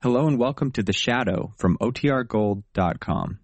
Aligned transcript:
Hello 0.00 0.28
and 0.28 0.38
welcome 0.38 0.70
to 0.70 0.84
The 0.84 0.92
Shadow 0.92 1.52
from 1.56 1.76
OTRGold.com. 1.78 3.40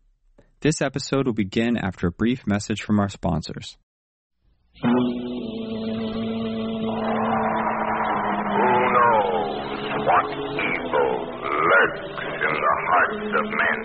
This 0.60 0.80
episode 0.80 1.26
will 1.26 1.32
begin 1.34 1.76
after 1.76 2.06
a 2.06 2.12
brief 2.12 2.46
message 2.46 2.80
from 2.80 3.00
our 3.00 3.08
sponsors. 3.08 3.76
Who 4.80 4.88
knows 4.88 5.08
what 10.06 10.26
evil 10.30 11.26
lurks 11.42 12.06
in 12.38 12.54
the 12.62 12.74
hearts 12.86 13.34
of 13.34 13.46
men? 13.50 13.78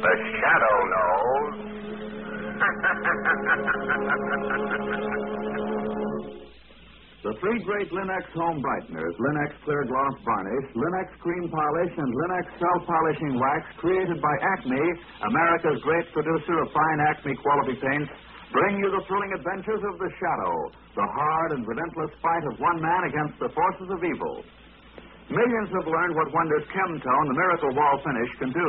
The 0.00 0.14
shadow 0.40 0.76
knows. 0.96 1.60
The 7.20 7.36
three 7.36 7.60
great 7.68 7.92
Linx 7.92 8.24
home 8.32 8.64
brighteners, 8.64 9.12
Linx 9.20 9.52
Clear 9.68 9.84
Gloss 9.84 10.16
Varnish, 10.24 10.72
Linx 10.72 11.08
Cream 11.20 11.52
Polish, 11.52 11.92
and 12.00 12.08
Linx 12.16 12.48
Self 12.56 12.80
Polishing 12.88 13.36
Wax, 13.36 13.60
created 13.76 14.16
by 14.24 14.34
Acme, 14.56 14.80
America's 15.28 15.84
great 15.84 16.08
producer 16.16 16.56
of 16.64 16.72
fine 16.72 17.00
Acme 17.12 17.36
quality 17.44 17.76
paints, 17.76 18.08
bring 18.56 18.80
you 18.80 18.88
the 18.88 19.04
thrilling 19.04 19.36
adventures 19.36 19.84
of 19.84 20.00
the 20.00 20.08
Shadow, 20.16 20.54
the 20.96 21.04
hard 21.12 21.60
and 21.60 21.68
relentless 21.68 22.08
fight 22.24 22.44
of 22.48 22.56
one 22.56 22.80
man 22.80 23.04
against 23.12 23.36
the 23.36 23.52
forces 23.52 23.88
of 23.92 24.00
evil. 24.00 24.40
Millions 25.28 25.68
have 25.76 25.92
learned 25.92 26.16
what 26.16 26.32
wonders 26.32 26.64
Chemtone, 26.72 27.26
the 27.28 27.36
miracle 27.36 27.76
wall 27.76 28.00
finish, 28.00 28.32
can 28.40 28.48
do. 28.48 28.68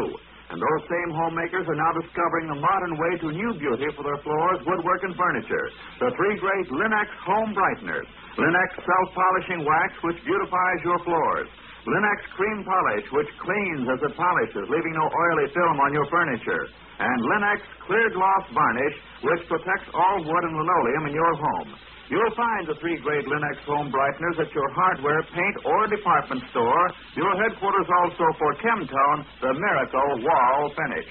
And 0.51 0.59
those 0.59 0.83
same 0.91 1.15
homemakers 1.15 1.63
are 1.63 1.79
now 1.79 1.95
discovering 1.95 2.51
the 2.51 2.59
modern 2.59 2.93
way 2.99 3.11
to 3.23 3.27
new 3.31 3.51
beauty 3.55 3.87
for 3.95 4.03
their 4.03 4.19
floors, 4.19 4.59
woodwork, 4.67 4.99
and 5.07 5.15
furniture. 5.15 5.65
The 6.03 6.11
three 6.19 6.35
great 6.43 6.67
Linx 6.67 7.07
home 7.23 7.55
brighteners. 7.55 8.03
Linx 8.35 8.69
self-polishing 8.83 9.63
wax, 9.63 9.95
which 10.03 10.19
beautifies 10.27 10.79
your 10.83 10.99
floors. 11.07 11.47
Linx 11.87 12.19
cream 12.35 12.67
polish, 12.67 13.07
which 13.15 13.31
cleans 13.39 13.87
as 13.95 13.99
it 14.03 14.13
polishes, 14.19 14.67
leaving 14.67 14.91
no 14.91 15.07
oily 15.07 15.47
film 15.55 15.79
on 15.79 15.95
your 15.95 16.05
furniture. 16.11 16.67
And 16.99 17.17
Linx 17.31 17.63
clear 17.87 18.11
gloss 18.11 18.43
varnish, 18.51 18.95
which 19.23 19.47
protects 19.47 19.87
all 19.95 20.19
wood 20.19 20.43
and 20.51 20.55
linoleum 20.59 21.03
in 21.07 21.13
your 21.15 21.33
home. 21.39 21.79
You'll 22.11 22.35
find 22.35 22.67
the 22.67 22.75
three 22.83 22.99
great 22.99 23.23
Linx 23.23 23.55
home 23.63 23.87
brighteners 23.87 24.35
at 24.43 24.51
your 24.51 24.69
hardware, 24.75 25.23
paint, 25.31 25.55
or 25.63 25.87
department 25.87 26.43
store. 26.51 26.91
Your 27.15 27.31
headquarters 27.39 27.87
also 27.87 28.25
for 28.37 28.51
Chemtone, 28.59 29.23
the 29.39 29.53
miracle 29.55 30.19
wall 30.19 30.73
finish. 30.75 31.07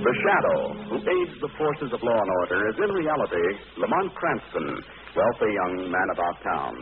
The 0.00 0.14
Shadow, 0.24 0.72
who 0.88 0.96
aids 1.04 1.36
the 1.44 1.52
forces 1.58 1.92
of 1.92 2.00
law 2.02 2.16
and 2.16 2.30
order, 2.40 2.68
is 2.70 2.76
in 2.80 2.90
reality 2.96 3.60
Lamont 3.76 4.14
Cranston, 4.14 4.82
wealthy 5.14 5.52
young 5.52 5.92
man 5.92 6.08
about 6.14 6.40
town. 6.42 6.72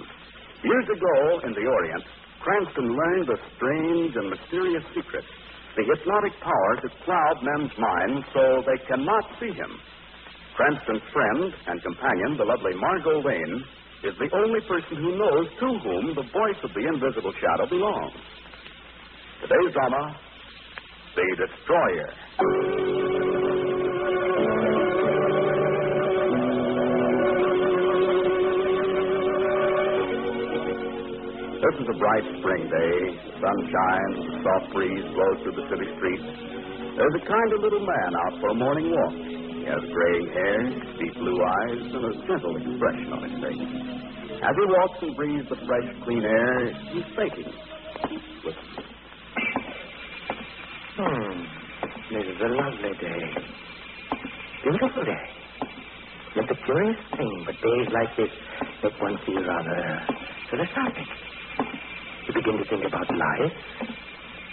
Years 0.62 0.86
ago, 0.94 1.40
in 1.42 1.52
the 1.58 1.66
Orient, 1.66 2.04
Cranston 2.38 2.86
learned 2.86 3.30
a 3.30 3.36
strange 3.56 4.14
and 4.14 4.30
mysterious 4.30 4.84
secret 4.94 5.24
the 5.76 5.84
hypnotic 5.88 6.34
power 6.40 6.72
to 6.82 6.88
cloud 7.04 7.36
men's 7.42 7.72
minds 7.78 8.26
so 8.34 8.62
they 8.68 8.78
cannot 8.84 9.24
see 9.40 9.52
him. 9.52 9.72
Cranston's 10.56 11.02
friend 11.12 11.48
and 11.66 11.82
companion, 11.82 12.36
the 12.36 12.44
lovely 12.44 12.74
Margot 12.76 13.20
Lane, 13.24 13.64
is 14.04 14.14
the 14.18 14.28
only 14.36 14.60
person 14.68 14.96
who 15.00 15.16
knows 15.16 15.48
to 15.60 15.66
whom 15.80 16.14
the 16.14 16.28
voice 16.28 16.60
of 16.62 16.74
the 16.74 16.84
invisible 16.92 17.32
shadow 17.40 17.66
belongs. 17.70 18.20
Today's 19.40 19.72
drama, 19.72 20.16
The 21.16 21.26
Destroyer. 21.40 23.12
This 31.62 31.80
is 31.80 31.86
a 31.88 31.98
bright 31.98 32.24
spring 32.38 32.68
day. 32.68 33.31
The 33.42 33.48
sun 33.50 33.74
shines, 33.74 34.38
soft 34.38 34.72
breeze 34.72 35.02
blows 35.02 35.42
through 35.42 35.58
the 35.58 35.66
city 35.66 35.90
streets. 35.98 36.22
There's 36.94 37.16
a 37.18 37.26
kind 37.26 37.50
of 37.50 37.58
little 37.58 37.82
man 37.82 38.10
out 38.14 38.38
for 38.38 38.50
a 38.50 38.54
morning 38.54 38.86
walk. 38.94 39.14
He 39.18 39.66
has 39.66 39.82
gray 39.82 40.30
hair, 40.30 40.62
deep 40.94 41.14
blue 41.18 41.42
eyes, 41.42 41.82
and 41.90 42.04
a 42.06 42.12
gentle 42.22 42.54
expression 42.54 43.10
on 43.10 43.22
his 43.26 43.34
face. 43.42 44.38
As 44.46 44.54
he 44.54 44.64
walks 44.70 44.98
and 45.02 45.16
breathes 45.16 45.48
the 45.50 45.56
fresh, 45.66 45.90
clean 46.04 46.22
air, 46.22 46.70
he's 46.94 47.02
thinking. 47.18 47.50
Listen. 48.46 48.66
Hmm. 51.02 51.42
This 52.14 52.22
is 52.22 52.38
a 52.38 52.50
lovely 52.62 52.94
day. 52.94 53.22
Beautiful 54.62 55.02
day. 55.02 55.26
It's 56.36 56.46
a 56.46 56.64
curious 56.64 57.00
thing, 57.18 57.42
but 57.44 57.56
days 57.58 57.88
like 57.90 58.16
this 58.16 58.30
make 58.84 59.00
one 59.02 59.18
feel 59.26 59.42
rather 59.42 60.06
philosophic. 60.48 61.31
You 62.32 62.40
begin 62.40 62.56
to 62.56 62.64
think 62.64 62.84
about 62.88 63.08
life 63.12 63.52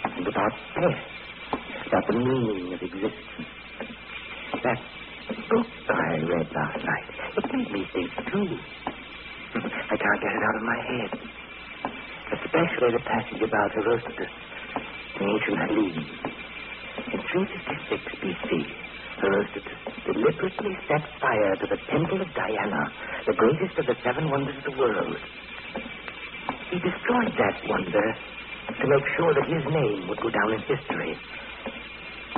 and 0.04 0.28
about 0.28 0.52
death, 0.76 1.00
about 1.88 2.04
the 2.12 2.16
meaning 2.20 2.74
of 2.76 2.80
existence. 2.82 3.48
That 4.60 4.80
book 5.48 5.66
I 5.88 6.12
read 6.28 6.48
last 6.52 6.76
night, 6.84 7.08
it 7.40 7.44
made 7.48 7.70
me 7.72 7.82
think 7.96 8.10
too. 8.28 8.48
I 9.64 9.96
can't 9.96 10.20
get 10.20 10.32
it 10.36 10.44
out 10.44 10.56
of 10.60 10.64
my 10.68 10.80
head. 10.92 11.10
Especially 12.36 12.90
the 12.92 13.04
passage 13.08 13.42
about 13.48 13.72
Herostratus, 13.72 14.32
the 15.16 15.24
ancient 15.24 15.58
Hellenes. 15.64 16.20
In 17.16 17.20
356 17.32 18.04
BC, 18.20 18.50
Herostratus 19.24 19.80
deliberately 20.04 20.74
set 20.84 21.00
fire 21.16 21.56
to 21.56 21.66
the 21.66 21.80
temple 21.88 22.20
of 22.20 22.28
Diana, 22.36 22.82
the 23.24 23.32
greatest 23.40 23.78
of 23.80 23.86
the 23.86 23.96
seven 24.04 24.28
wonders 24.28 24.56
of 24.58 24.64
the 24.68 24.76
world. 24.76 25.16
He 26.70 26.78
destroyed 26.78 27.34
that 27.34 27.56
wonder 27.66 28.06
to 28.78 28.84
make 28.86 29.06
sure 29.18 29.34
that 29.34 29.46
his 29.50 29.64
name 29.74 30.06
would 30.06 30.20
go 30.22 30.30
down 30.30 30.54
in 30.54 30.62
history. 30.70 31.18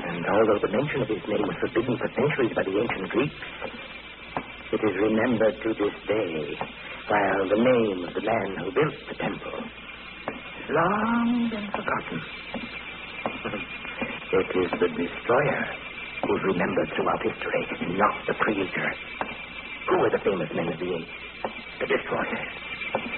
And 0.00 0.25
although 0.25 0.59
the 0.65 0.72
mention 0.72 1.03
of 1.03 1.09
his 1.09 1.20
name 1.28 1.44
was 1.44 1.56
forbidden 1.60 1.98
for 2.00 2.09
centuries 2.16 2.53
by 2.56 2.65
the 2.65 2.72
ancient 2.81 3.10
Greeks, 3.12 3.37
it 4.72 4.81
is 4.81 4.94
remembered 5.04 5.53
to 5.60 5.69
this 5.76 5.97
day, 6.09 6.56
while 7.12 7.44
the 7.44 7.60
name 7.60 8.09
of 8.09 8.15
the 8.16 8.25
man 8.25 8.48
who 8.56 8.72
built 8.72 8.97
the 9.12 9.16
temple 9.20 9.60
has 9.60 10.69
long 10.72 11.50
been 11.53 11.69
forgotten. 11.69 12.19
it 14.32 14.49
is 14.64 14.70
the 14.81 14.88
destroyer 14.97 15.62
who's 16.25 16.43
remembered 16.56 16.88
throughout 16.97 17.20
history, 17.20 17.69
not 18.00 18.16
the 18.26 18.32
creator. 18.41 18.88
Who 19.91 19.99
were 20.00 20.09
the 20.09 20.25
famous 20.25 20.49
men 20.56 20.72
of 20.72 20.78
the 20.81 20.88
age? 20.88 21.12
The 21.81 21.87
destroyers. 21.87 22.72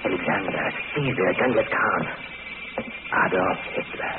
Alexander, 0.05 0.65
Caesar, 0.95 1.33
Genghis 1.41 1.69
Khan, 1.73 2.03
Adolf 3.25 3.59
Hitler. 3.73 4.17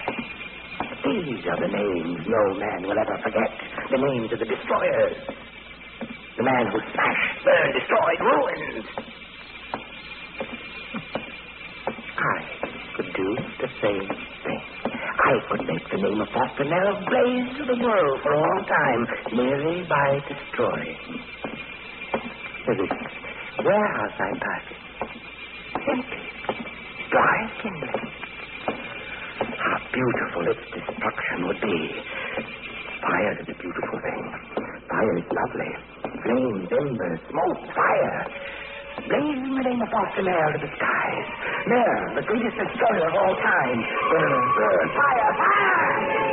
These 1.06 1.46
are 1.46 1.60
the 1.62 1.68
names 1.70 2.26
no 2.26 2.44
man 2.58 2.82
will 2.82 2.98
ever 2.98 3.18
forget. 3.22 3.52
The 3.92 3.98
names 4.02 4.34
of 4.34 4.40
the 4.40 4.46
destroyers. 4.46 5.16
The 6.38 6.44
man 6.44 6.66
who 6.74 6.80
smashed, 6.90 7.46
burned, 7.46 7.74
destroyed, 7.78 8.20
ruined. 8.20 8.86
I 12.18 12.38
could 12.98 13.14
do 13.14 13.30
the 13.62 13.70
same 13.80 14.08
thing. 14.42 14.64
I 14.90 15.34
could 15.50 15.68
make 15.68 15.86
the 15.92 15.98
name 15.98 16.20
of 16.20 16.30
Merrill 16.66 16.98
blaze 17.06 17.58
to 17.60 17.66
the 17.66 17.78
world 17.84 18.20
for 18.24 18.34
all 18.34 18.66
time 18.66 19.06
merely 19.38 19.86
by 19.88 20.20
destroying. 20.28 20.98
There 22.66 22.84
is 22.84 22.90
warehouse 23.64 24.14
I'm 24.20 24.40
passing 24.40 24.75
kindling. 27.62 28.12
How 29.38 29.78
beautiful 29.94 30.44
its 30.50 30.66
destruction 30.74 31.48
would 31.48 31.62
be. 31.62 31.78
Fire 33.02 33.34
is 33.40 33.48
a 33.50 33.54
beautiful 33.62 34.00
thing. 34.02 34.24
Fire 34.90 35.18
is 35.18 35.28
lovely. 35.30 35.72
Flames, 36.24 36.70
embers, 36.72 37.20
smoke, 37.30 37.62
fire. 37.76 38.26
Blazing 39.08 39.56
the 39.56 39.64
name 39.70 39.82
of 39.82 39.90
Foster 39.92 40.24
Merrill 40.24 40.54
to 40.54 40.60
the 40.66 40.72
skies. 40.74 41.28
There, 41.68 42.16
the 42.16 42.24
greatest 42.26 42.56
destroyer 42.58 43.08
of 43.08 43.14
all 43.14 43.36
time. 43.36 43.80
Burn, 44.10 44.42
burn, 44.58 44.88
fire, 44.96 45.34
fire! 45.38 46.25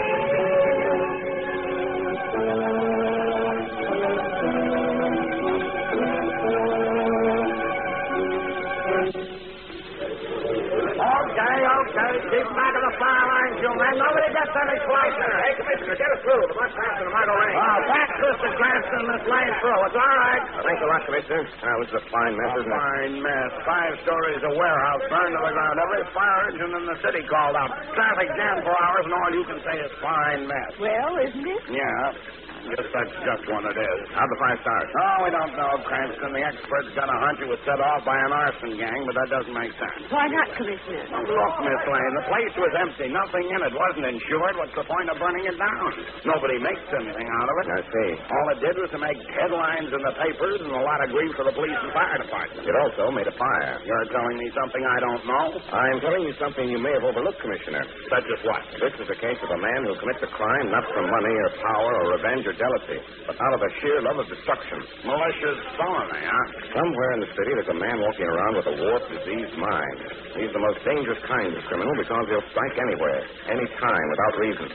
Keep 12.22 12.48
back 12.54 12.72
of 12.78 12.82
the 12.86 12.94
fire 13.02 13.26
lines, 13.28 13.56
you 13.60 13.70
men. 13.74 13.94
Nobody 13.98 14.28
gets 14.32 14.54
any 14.54 14.78
closer. 14.86 15.30
Hey, 15.42 15.52
Commissioner, 15.58 15.96
get 15.98 16.10
us 16.14 16.20
through. 16.22 16.44
The 16.48 16.56
much 16.56 16.72
faster 16.78 17.02
than 17.04 17.12
Margot 17.12 17.36
Lane. 17.36 17.56
Oh, 17.58 17.78
that's 17.90 18.14
Mr. 18.22 18.48
Cranston, 18.56 19.02
this 19.10 19.24
lane 19.28 19.52
through. 19.60 19.80
It's 19.90 19.98
all 19.98 20.16
right. 20.22 20.42
Thanks 20.62 20.80
a 20.82 20.88
lot, 20.88 21.00
Commissioner. 21.08 21.42
That 21.62 21.76
was 21.82 21.90
a 21.92 22.02
fine 22.08 22.32
mess, 22.38 22.52
A 22.52 22.60
isn't 22.62 22.72
it? 22.72 22.78
fine 22.78 23.14
mess. 23.20 23.50
Five 23.66 23.92
stories 24.06 24.40
of 24.46 24.52
warehouse 24.56 25.02
burned 25.12 25.34
to 25.34 25.40
the 25.42 25.52
ground. 25.52 25.76
Every 25.82 26.02
fire 26.16 26.40
engine 26.52 26.72
in 26.72 26.84
the 26.88 26.98
city 27.04 27.22
called 27.28 27.56
out. 27.58 27.70
Traffic 27.98 28.28
jammed 28.38 28.62
for 28.64 28.72
hours, 28.72 29.04
and 29.08 29.14
all 29.16 29.30
you 29.34 29.44
can 29.48 29.58
say 29.66 29.76
is 29.82 29.92
fine 30.00 30.46
mess. 30.48 30.70
Well, 30.80 31.12
isn't 31.20 31.46
it? 31.48 31.62
Yeah. 31.68 32.31
Guess 32.72 32.88
that's 32.88 33.12
just 33.20 33.44
what 33.52 33.68
it 33.68 33.76
is. 33.76 34.00
How'd 34.16 34.32
the 34.32 34.38
fire 34.40 34.56
start? 34.64 34.86
Oh, 34.96 35.16
we 35.24 35.28
don't 35.28 35.52
know, 35.60 35.76
Cranston. 35.84 36.32
The 36.32 36.40
experts 36.40 36.88
got 36.96 37.04
a 37.04 37.18
hunch 37.20 37.44
it 37.44 37.48
was 37.52 37.60
set 37.68 37.76
off 37.76 38.00
by 38.08 38.16
an 38.16 38.32
arson 38.32 38.80
gang, 38.80 39.00
but 39.04 39.12
that 39.12 39.28
doesn't 39.28 39.52
make 39.52 39.76
sense. 39.76 40.08
Why 40.08 40.24
not, 40.32 40.48
Commissioner? 40.56 41.04
Oh, 41.12 41.20
look, 41.20 41.54
Miss 41.68 41.82
Lane, 41.84 42.12
the 42.16 42.24
place 42.32 42.54
was 42.56 42.72
empty. 42.80 43.12
Nothing 43.12 43.44
in 43.52 43.60
it. 43.60 43.72
Wasn't 43.76 44.08
insured. 44.08 44.56
What's 44.56 44.72
the 44.72 44.88
point 44.88 45.04
of 45.12 45.20
burning 45.20 45.44
it 45.52 45.56
down? 45.60 45.88
Nobody 46.24 46.56
makes 46.64 46.80
anything 46.96 47.28
out 47.28 47.48
of 47.52 47.56
it. 47.60 47.66
I 47.76 47.80
see. 47.84 48.10
All 48.24 48.46
it 48.56 48.58
did 48.64 48.74
was 48.80 48.88
to 48.96 49.00
make 49.04 49.20
headlines 49.36 49.92
in 49.92 50.00
the 50.00 50.14
papers 50.16 50.64
and 50.64 50.72
a 50.72 50.80
lot 50.80 51.04
of 51.04 51.12
grief 51.12 51.36
for 51.36 51.44
the 51.44 51.52
police 51.52 51.76
and 51.76 51.92
fire 51.92 52.24
department. 52.24 52.64
It 52.64 52.72
also 52.88 53.12
made 53.12 53.28
a 53.28 53.36
fire. 53.36 53.84
You're 53.84 54.08
telling 54.16 54.40
me 54.40 54.48
something 54.56 54.80
I 54.80 54.96
don't 55.04 55.24
know? 55.28 55.44
I'm 55.76 56.00
telling 56.00 56.24
you 56.24 56.32
something 56.40 56.72
you 56.72 56.80
may 56.80 56.96
have 56.96 57.04
overlooked, 57.04 57.36
Commissioner. 57.44 57.84
Such 58.08 58.24
as 58.32 58.40
what? 58.48 58.64
This 58.80 58.96
is 58.96 59.12
a 59.12 59.18
case 59.20 59.36
of 59.44 59.52
a 59.52 59.60
man 59.60 59.84
who 59.84 59.92
commits 60.00 60.24
a 60.24 60.30
crime 60.32 60.72
not 60.72 60.88
for 60.88 61.04
money 61.04 61.36
or 61.36 61.48
power 61.60 61.92
or 62.00 62.16
revenge 62.16 62.48
or 62.48 62.56
jealousy, 62.62 62.98
but 63.26 63.34
out 63.34 63.54
of 63.58 63.60
a 63.66 63.70
sheer 63.82 63.98
love 64.06 64.18
of 64.22 64.26
destruction. 64.30 64.78
Malicious 65.02 65.58
felony, 65.74 66.22
huh? 66.22 66.46
Somewhere 66.70 67.10
in 67.18 67.20
the 67.26 67.30
city, 67.34 67.50
there's 67.58 67.74
a 67.74 67.80
man 67.82 67.98
walking 67.98 68.28
around 68.30 68.52
with 68.54 68.66
a 68.70 68.76
warped, 68.78 69.10
diseased 69.10 69.56
mind. 69.58 69.98
He's 70.38 70.54
the 70.54 70.62
most 70.62 70.78
dangerous 70.86 71.18
kind 71.26 71.50
of 71.50 71.62
criminal 71.66 71.94
because 71.98 72.24
he'll 72.30 72.48
strike 72.54 72.76
anywhere, 72.78 73.20
any 73.50 73.66
time, 73.82 74.06
without 74.14 74.34
reason. 74.38 74.68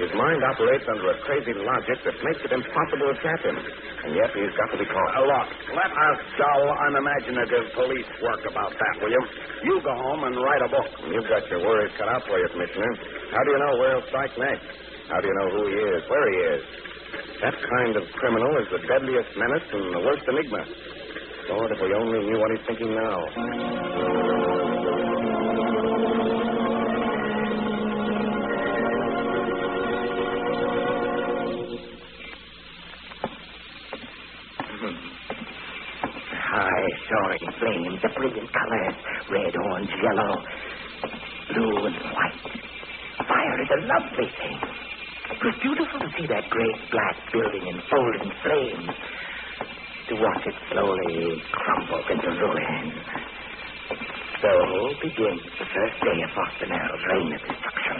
His 0.00 0.08
mind 0.16 0.40
operates 0.40 0.88
under 0.88 1.12
a 1.12 1.16
crazy 1.28 1.52
logic 1.60 2.00
that 2.08 2.16
makes 2.24 2.40
it 2.40 2.56
impossible 2.56 3.12
to 3.12 3.16
trap 3.20 3.40
him. 3.44 3.52
And 3.60 4.16
yet 4.16 4.32
he's 4.32 4.56
got 4.56 4.72
to 4.72 4.80
be 4.80 4.88
caught. 4.88 5.12
Uh, 5.12 5.28
look, 5.28 5.48
let 5.76 5.92
us 5.92 6.18
dull, 6.40 6.64
unimaginative 6.88 7.68
police 7.76 8.08
work 8.24 8.40
about 8.48 8.72
that, 8.72 8.94
will 9.04 9.12
you? 9.12 9.22
You 9.68 9.76
go 9.84 9.92
home 9.92 10.24
and 10.24 10.40
write 10.40 10.64
a 10.64 10.70
book. 10.72 10.88
You've 11.04 11.28
got 11.28 11.44
your 11.52 11.60
worries 11.60 11.92
cut 12.00 12.08
out 12.08 12.24
for 12.24 12.40
you, 12.40 12.48
Commissioner. 12.48 12.96
How 13.28 13.44
do 13.44 13.48
you 13.52 13.60
know 13.60 13.72
where 13.76 13.92
he'll 14.00 14.08
strike 14.08 14.32
next? 14.40 14.64
How 15.12 15.20
do 15.20 15.26
you 15.28 15.36
know 15.36 15.48
who 15.52 15.62
he 15.68 15.76
is, 15.76 16.00
where 16.08 16.26
he 16.32 16.38
is? 16.56 16.89
That 17.42 17.54
kind 17.54 17.96
of 17.96 18.04
criminal 18.20 18.52
is 18.62 18.68
the 18.72 18.80
deadliest 18.88 19.30
menace 19.36 19.68
and 19.72 19.94
the 19.94 20.00
worst 20.06 20.22
enigma. 20.28 20.62
Lord, 21.50 21.72
if 21.72 21.80
we 21.82 21.94
only 21.94 22.20
knew 22.30 22.38
what 22.40 22.50
he's 22.52 22.66
thinking 22.66 22.94
now. 22.94 23.18
High 36.32 36.88
soaring 37.10 37.46
flames, 37.60 37.98
the 38.02 38.10
brilliant 38.16 38.50
colors 38.52 38.96
red, 39.30 39.54
orange, 39.56 39.90
yellow, 40.02 40.34
blue, 41.48 41.86
and 41.86 41.96
white. 42.12 42.40
Fire 43.28 43.62
is 43.62 43.70
a 43.70 43.80
lovely 43.86 44.28
thing. 44.40 44.58
It 45.30 45.38
was 45.46 45.54
beautiful 45.62 45.98
to 46.00 46.10
see 46.18 46.26
that 46.26 46.50
great 46.50 46.78
black 46.90 47.16
building 47.32 47.64
enfolded 47.66 48.22
in 48.22 48.32
flames, 48.42 48.94
to 50.10 50.14
watch 50.18 50.42
it 50.46 50.54
slowly 50.70 51.42
crumble 51.52 52.02
into 52.10 52.30
ruin. 52.34 52.92
So 54.42 54.50
begins 55.00 55.42
the 55.54 55.66
first 55.70 55.96
day 56.02 56.18
of 56.26 56.30
Foster 56.34 56.66
Merrill's 56.66 57.04
reign 57.14 57.30
of 57.30 57.40
destruction. 57.46 57.98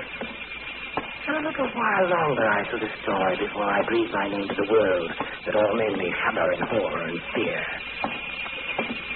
And 1.29 1.37
a 1.39 1.43
little 1.49 1.71
while 1.71 2.07
longer 2.11 2.47
I 2.51 2.61
shall 2.69 2.83
destroy 2.83 3.47
before 3.47 3.69
I 3.71 3.81
breathe 3.87 4.11
my 4.11 4.27
name 4.29 4.49
to 4.49 4.55
the 4.55 4.69
world, 4.73 5.11
that 5.47 5.55
all 5.55 5.75
men 5.77 5.95
may 5.97 6.11
shudder 6.11 6.51
in 6.51 6.61
horror 6.67 7.05
and 7.09 7.21
fear. 7.35 7.63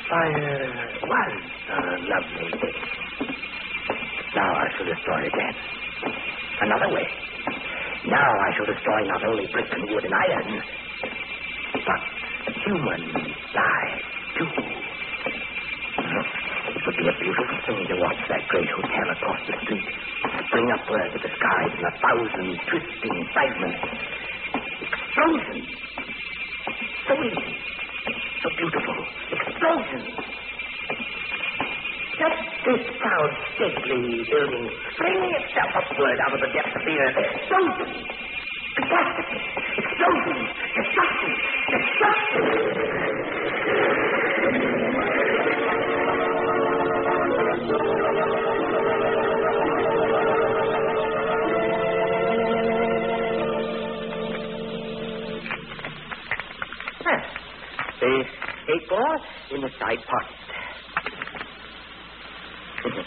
Fire 0.09 1.01
was 1.03 1.35
a 1.67 1.81
lovely 2.07 2.51
thing. 2.63 2.81
Now 4.37 4.55
I 4.55 4.67
shall 4.77 4.87
destroy 4.87 5.27
again. 5.27 5.57
Another 6.61 6.95
way. 6.95 7.34
Now 8.05 8.31
I 8.31 8.49
shall 8.57 8.69
destroy 8.69 9.01
not 9.09 9.23
only 9.25 9.47
brick 9.53 9.69
and 9.73 9.85
wood 9.91 10.05
and 10.05 10.15
iron, 10.15 10.47
but 11.73 12.01
human 12.65 13.03
lives 13.55 14.05
too. 14.37 14.51
It 16.05 16.83
would 16.87 16.97
be 16.97 17.09
a 17.09 17.17
beautiful 17.19 17.59
thing 17.67 17.81
to 17.89 17.97
watch 17.97 18.21
that 18.29 18.43
great 18.49 18.69
hotel 18.69 19.07
across 19.11 19.41
the 19.47 19.55
street 19.65 19.89
spring 20.55 20.71
upward 20.71 21.11
to 21.13 21.19
the 21.19 21.31
skies 21.35 21.73
in 21.79 21.85
a 21.85 21.95
thousand 21.99 22.49
twisting 22.71 23.19
fragments. 23.35 23.83
Explosions. 24.87 25.67
So 27.09 27.15
easy. 27.27 27.44
Proud, 33.15 33.31
stately 33.57 34.25
building 34.31 34.71
flinging 34.99 35.35
itself 35.39 35.71
upward 35.77 36.19
out 36.27 36.35
of 36.35 36.41
the 36.41 36.51
depths 36.53 36.75
of 36.75 36.83
the 36.85 36.95
earth. 36.99 37.17
Explosions. 37.17 38.07
Catastrophe. 38.75 39.39
Explosions. 39.79 40.49
Destruction. 40.75 41.31
Destruction. 41.71 42.45
The 58.01 58.25
eight 58.75 58.89
ball 58.89 59.17
in 59.55 59.61
the 59.63 59.71
side 59.79 60.03
pocket. 60.05 60.54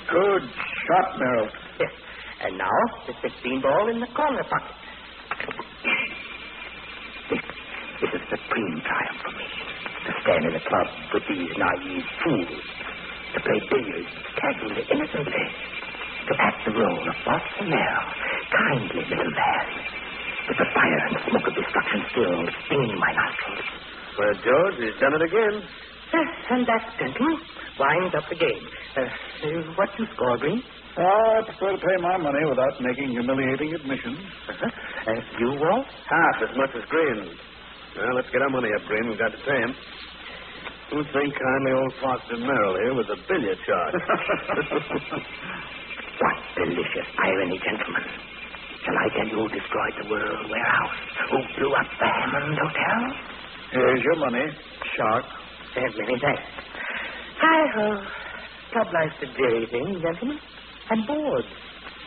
Good 0.07 0.43
shot, 0.87 1.19
Merrill. 1.19 1.49
Yes. 1.79 1.91
And 2.47 2.57
now 2.57 2.79
the 3.07 3.13
16 3.21 3.61
ball 3.61 3.89
in 3.91 3.99
the 3.99 4.07
corner 4.15 4.45
pocket. 4.47 4.75
This, 7.27 7.43
this 7.99 8.11
is 8.15 8.21
a 8.23 8.29
supreme 8.31 8.79
triumph 8.87 9.19
for 9.19 9.33
me. 9.35 9.47
To 10.07 10.11
stand 10.23 10.43
in 10.47 10.53
a 10.55 10.63
club 10.63 10.87
with 11.11 11.23
these 11.27 11.51
naive 11.59 12.07
fools. 12.23 12.63
To 13.35 13.39
play 13.43 13.59
billiards 13.67 14.11
casually, 14.39 14.83
innocently. 14.87 15.45
To 16.27 16.33
act 16.39 16.59
the 16.63 16.71
role 16.71 17.03
of 17.03 17.15
Foster 17.27 17.67
Merrill, 17.67 18.07
kindly 18.55 19.03
little 19.11 19.33
man. 19.35 19.67
With 20.47 20.57
the 20.57 20.69
fire 20.71 21.01
and 21.03 21.15
smoke 21.27 21.47
of 21.51 21.55
destruction 21.59 21.99
still 22.15 22.39
stinging 22.63 22.95
my 22.95 23.11
nostrils. 23.11 23.67
Well, 24.15 24.35
George, 24.39 24.77
he's 24.79 24.95
done 25.03 25.19
it 25.19 25.23
again. 25.27 25.55
Yes, 26.13 26.29
and 26.51 26.63
that, 26.67 26.83
gentlemen, 26.99 27.37
winds 27.79 28.15
up 28.15 28.25
the 28.29 28.35
game. 28.39 28.63
Uh, 28.95 29.01
uh, 29.01 29.61
what 29.75 29.89
you 29.99 30.05
score, 30.15 30.37
Green? 30.37 30.63
Oh, 30.97 31.03
I 31.37 31.41
prefer 31.45 31.71
to 31.75 31.77
pay 31.77 31.97
my 32.01 32.17
money 32.17 32.43
without 32.49 32.73
making 32.81 33.09
humiliating 33.11 33.73
admissions. 33.75 34.19
Uh-huh. 34.47 35.11
Uh, 35.11 35.21
you, 35.39 35.49
Walt? 35.61 35.85
Half 36.09 36.49
as 36.49 36.57
much 36.57 36.71
as 36.75 36.83
Green. 36.89 37.31
Well, 37.95 38.13
let's 38.15 38.29
get 38.31 38.41
our 38.41 38.49
money 38.49 38.67
up, 38.75 38.83
Green. 38.87 39.07
We've 39.09 39.19
got 39.19 39.31
to 39.31 39.37
pay 39.43 39.59
him. 39.59 39.71
Who 40.91 41.03
think 41.11 41.31
kindly 41.35 41.71
old 41.75 41.93
Foster 42.01 42.37
Merrill 42.39 42.75
here 42.79 42.95
with 42.95 43.07
a 43.11 43.19
billiard 43.27 43.59
charge? 43.67 43.93
What 46.17 46.33
delicious 46.57 47.07
irony, 47.21 47.59
gentlemen. 47.61 48.03
Shall 48.83 48.97
I 48.97 49.07
tell 49.13 49.27
you 49.29 49.37
who 49.37 49.47
destroyed 49.53 49.95
the 50.01 50.09
World 50.09 50.49
Warehouse? 50.49 50.97
Who 51.29 51.37
blew 51.61 51.71
up 51.77 51.85
the 51.99 52.07
Hammond 52.09 52.57
Hotel? 52.57 53.01
Here's 53.71 54.01
your 54.01 54.15
money, 54.17 54.45
shark. 54.97 55.25
Uh, 55.75 55.81
many 55.81 56.17
thanks. 56.21 56.43
Hi-ho. 57.41 57.87
Club 58.73 58.89
life's 58.93 59.19
a 59.23 59.29
dreary 59.37 59.67
thing, 59.71 59.87
gentlemen. 60.01 60.39
I'm 60.91 61.01
bored. 61.05 61.45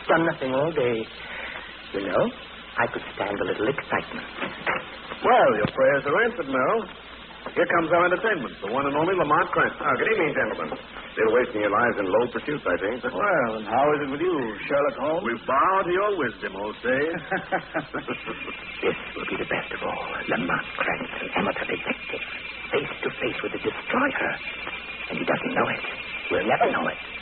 Done 0.09 0.25
nothing 0.33 0.51
all 0.53 0.71
day. 0.73 0.97
You 1.93 2.01
know, 2.07 2.23
I 2.77 2.85
could 2.93 3.03
stand 3.15 3.37
a 3.39 3.45
little 3.45 3.69
excitement. 3.69 4.27
well, 5.25 5.49
your 5.57 5.71
prayers 5.75 6.03
are 6.07 6.17
answered, 6.25 6.49
Merrill. 6.51 6.83
Here 7.49 7.65
comes 7.65 7.89
our 7.89 8.05
entertainment, 8.05 8.53
the 8.61 8.69
one 8.69 8.85
and 8.85 8.95
only 8.95 9.17
Lamont 9.17 9.49
Cranston. 9.49 9.81
Oh, 9.81 9.89
ah, 9.89 9.95
good 9.97 10.13
evening, 10.13 10.31
gentlemen. 10.37 10.69
Still 11.17 11.31
wasting 11.33 11.61
your 11.65 11.73
lives 11.73 11.97
in 11.97 12.05
low 12.05 12.25
pursuits, 12.29 12.63
I 12.63 12.77
think. 12.77 13.01
Well, 13.01 13.51
and 13.57 13.65
how 13.65 13.85
is 13.97 13.99
it 14.05 14.09
with 14.13 14.21
you, 14.21 14.35
Sherlock 14.69 14.97
Holmes? 15.01 15.25
We 15.25 15.33
bow 15.49 15.73
to 15.83 15.91
your 15.91 16.11
wisdom, 16.21 16.55
old 16.55 16.77
sage. 16.85 17.21
This 18.81 18.97
will 19.17 19.27
be 19.29 19.37
the 19.41 19.49
best 19.49 19.69
of 19.73 19.81
all. 19.83 20.05
Lamont 20.29 20.67
Cranston, 20.77 21.27
amateur 21.35 21.65
detective, 21.65 22.23
face 22.71 22.93
to 23.03 23.09
face 23.19 23.39
with 23.41 23.51
the 23.57 23.61
destroyer. 23.65 24.31
And 25.09 25.17
he 25.19 25.25
doesn't 25.25 25.53
know 25.57 25.67
it. 25.67 25.83
We'll 26.31 26.47
never 26.47 26.71
know 26.71 26.87
it 26.87 27.20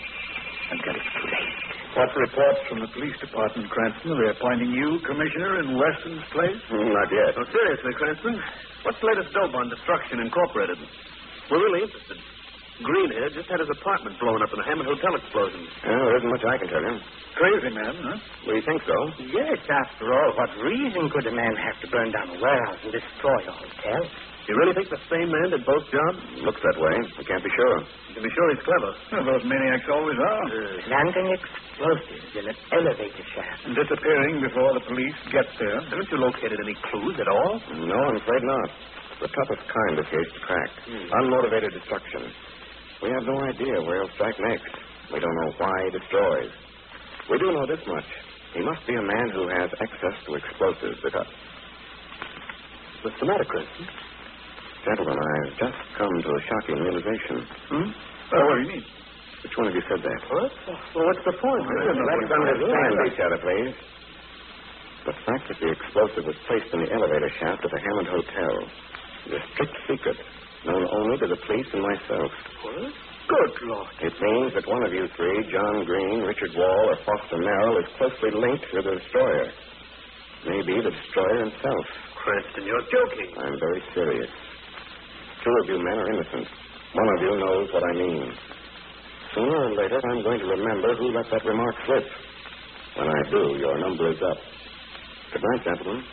until 0.72 0.94
it's 0.96 1.12
too 1.14 1.26
late. 1.28 1.54
What 1.98 2.10
reports 2.16 2.62
from 2.70 2.80
the 2.86 2.90
police 2.94 3.18
department, 3.18 3.66
Cranston? 3.74 4.14
Are 4.14 4.20
they 4.22 4.30
appointing 4.38 4.72
you 4.72 5.02
commissioner 5.04 5.60
in 5.66 5.74
Weston's 5.74 6.26
place? 6.30 6.62
Hmm, 6.70 6.94
not 6.94 7.10
yet. 7.10 7.34
No, 7.34 7.44
seriously, 7.50 7.94
Cranston. 7.98 8.36
What's 8.86 9.00
the 9.02 9.08
latest 9.10 9.34
dope 9.34 9.56
on 9.58 9.68
Destruction 9.74 10.22
Incorporated? 10.22 10.78
We're 11.50 11.64
really 11.66 11.84
interested. 11.90 12.18
Green 12.80 13.12
here 13.12 13.28
just 13.36 13.50
had 13.52 13.60
his 13.60 13.68
apartment 13.76 14.16
blown 14.24 14.40
up 14.40 14.54
in 14.56 14.60
a 14.62 14.66
Hammond 14.70 14.88
Hotel 14.88 15.12
explosion. 15.20 15.68
Well, 15.84 16.00
there 16.00 16.16
isn't 16.24 16.32
much 16.32 16.46
I 16.48 16.56
can 16.64 16.70
tell 16.72 16.80
you. 16.86 16.96
Crazy 17.36 17.72
man, 17.76 17.94
huh? 18.00 18.18
Well, 18.48 18.56
you 18.56 18.64
think 18.64 18.82
so? 18.88 18.98
Yes, 19.36 19.60
after 19.68 20.08
all, 20.08 20.30
what 20.40 20.52
reason 20.64 21.10
could 21.12 21.28
a 21.28 21.36
man 21.36 21.54
have 21.60 21.76
to 21.84 21.88
burn 21.92 22.08
down 22.16 22.32
a 22.32 22.38
warehouse 22.40 22.80
and 22.88 22.94
destroy 22.96 23.40
a 23.50 23.52
hotel? 23.52 24.02
You 24.50 24.58
really 24.58 24.74
think 24.74 24.90
the 24.90 24.98
same 25.14 25.30
man 25.30 25.54
did 25.54 25.62
both 25.62 25.86
jobs? 25.94 26.18
Looks 26.42 26.58
that 26.66 26.74
way. 26.82 26.98
We 27.22 27.24
can't 27.30 27.46
be 27.46 27.54
sure. 27.54 27.78
You 28.10 28.14
can 28.18 28.26
be 28.26 28.34
sure 28.34 28.46
he's 28.50 28.66
clever. 28.66 28.92
those 29.22 29.46
maniacs 29.46 29.86
always 29.94 30.18
are. 30.18 30.44
Uh, 30.50 30.82
Planting 30.90 31.30
explosives 31.38 32.34
in 32.34 32.50
an 32.50 32.58
elevator 32.74 33.26
shaft. 33.30 33.62
And 33.70 33.78
disappearing 33.78 34.42
before 34.42 34.74
the 34.74 34.82
police 34.90 35.14
get 35.30 35.46
there. 35.62 35.78
Haven't 35.94 36.10
you 36.10 36.18
located 36.18 36.58
any 36.66 36.74
clues 36.90 37.22
at 37.22 37.30
all? 37.30 37.62
No, 37.78 37.94
I'm 38.10 38.18
afraid 38.18 38.42
not. 38.42 38.74
The 39.22 39.30
toughest 39.30 39.70
kind 39.70 40.02
of 40.02 40.06
case 40.10 40.30
to 40.34 40.42
crack. 40.42 40.70
Hmm. 40.90 41.14
Unmotivated 41.22 41.70
destruction. 41.70 42.34
We 43.06 43.14
have 43.14 43.30
no 43.30 43.38
idea 43.46 43.86
where 43.86 44.02
he'll 44.02 44.14
strike 44.18 44.40
next. 44.50 44.74
We 45.14 45.22
don't 45.22 45.36
know 45.46 45.52
why 45.62 45.76
he 45.86 45.90
destroys. 45.94 46.50
We 47.30 47.38
do 47.38 47.54
know 47.54 47.70
this 47.70 47.86
much. 47.86 48.10
He 48.58 48.66
must 48.66 48.82
be 48.90 48.98
a 48.98 49.06
man 49.06 49.30
who 49.30 49.46
has 49.62 49.70
access 49.78 50.18
to 50.26 50.34
explosives 50.42 50.98
because... 51.06 51.30
What's 53.06 53.20
the 53.22 53.28
matter, 53.30 53.46
Cranston? 53.46 54.09
Gentlemen, 54.86 55.18
I've 55.20 55.54
just 55.60 55.80
come 56.00 56.14
to 56.24 56.32
a 56.32 56.42
shocking 56.48 56.80
realization. 56.80 57.36
Hmm? 57.68 57.90
Oh, 57.92 58.44
what 58.48 58.56
do 58.56 58.62
you 58.64 58.70
mean? 58.80 58.86
Which 59.44 59.56
one 59.60 59.68
of 59.72 59.76
you 59.76 59.84
said 59.88 60.02
that? 60.04 60.20
What? 60.32 60.52
Well, 60.68 61.06
what's 61.08 61.24
the 61.28 61.36
point? 61.36 61.64
Let's 61.68 62.32
understand 62.32 62.94
each 63.08 63.20
other, 63.20 63.40
please. 63.44 63.76
The 65.08 65.16
fact 65.26 65.44
that 65.48 65.58
the 65.64 65.70
explosive 65.72 66.24
was 66.28 66.38
placed 66.48 66.70
in 66.76 66.80
the 66.84 66.92
elevator 66.92 67.32
shaft 67.40 67.64
at 67.64 67.72
the 67.72 67.82
Hammond 67.82 68.10
Hotel 68.12 68.54
is 69.32 69.34
a 69.40 69.42
strict 69.56 69.76
secret, 69.88 70.18
known 70.68 70.84
only 70.84 71.16
to 71.24 71.28
the 71.32 71.40
police 71.48 71.70
and 71.72 71.84
myself. 71.84 72.32
What? 72.64 72.92
Good 73.30 73.54
Lord. 73.70 73.90
It 74.02 74.16
means 74.20 74.50
that 74.58 74.66
one 74.68 74.84
of 74.84 74.92
you 74.92 75.06
three, 75.16 75.38
John 75.54 75.76
Green, 75.86 76.20
Richard 76.24 76.54
Wald, 76.58 76.88
or 76.92 76.98
Foster 77.06 77.38
Merrill, 77.40 77.78
is 77.80 77.90
closely 77.96 78.32
linked 78.34 78.66
to 78.74 78.80
the 78.82 78.94
destroyer. 78.98 79.48
Maybe 80.50 80.74
the 80.82 80.90
destroyer 80.92 81.38
himself. 81.48 81.84
Cranston, 82.20 82.64
you're 82.68 82.88
joking. 82.92 83.30
I'm 83.38 83.58
very 83.60 83.82
serious. 83.94 84.32
Two 85.44 85.54
of 85.64 85.66
you 85.70 85.78
men 85.84 85.98
are 86.00 86.10
innocent. 86.14 86.48
One 86.94 87.10
of 87.16 87.22
you 87.22 87.32
knows 87.40 87.68
what 87.74 87.84
I 87.84 87.94
mean. 87.94 88.34
Sooner 89.36 89.56
or 89.56 89.72
later, 89.76 90.00
I'm 90.12 90.24
going 90.24 90.40
to 90.40 90.46
remember 90.48 90.96
who 90.98 91.12
let 91.16 91.26
that 91.32 91.46
remark 91.46 91.76
slip. 91.86 92.04
When 92.98 93.08
I 93.08 93.22
do, 93.30 93.58
your 93.60 93.78
number 93.80 94.12
is 94.12 94.18
up. 94.32 94.38
Good 95.34 95.44
night, 95.44 95.64
gentlemen. 95.64 96.04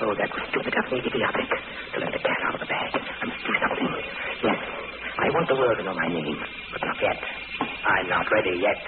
Oh, 0.00 0.12
that 0.16 0.30
was 0.32 0.42
stupid 0.48 0.72
of 0.80 0.86
me, 0.90 0.98
idiotic, 1.04 1.48
to 1.92 1.96
let 2.00 2.12
the 2.12 2.22
cat 2.24 2.40
out 2.48 2.54
of 2.56 2.60
the 2.64 2.70
bag. 2.72 2.90
I 2.96 3.24
must 3.28 3.42
do 3.44 3.52
something. 3.60 3.88
Yes, 4.42 4.58
I 5.20 5.28
want 5.36 5.46
the 5.48 5.56
world 5.60 5.76
to 5.76 5.84
know 5.84 5.94
my 5.94 6.08
name, 6.08 6.38
but 6.72 6.80
not 6.80 6.96
yet. 7.04 7.18
I'm 7.90 8.06
not 8.08 8.26
ready 8.30 8.54
yet. 8.62 8.78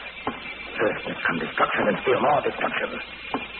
First 0.78 1.02
must 1.10 1.20
come 1.26 1.38
destruction 1.42 1.82
and 1.90 1.98
still 2.06 2.20
more 2.22 2.40
destruction. 2.46 2.90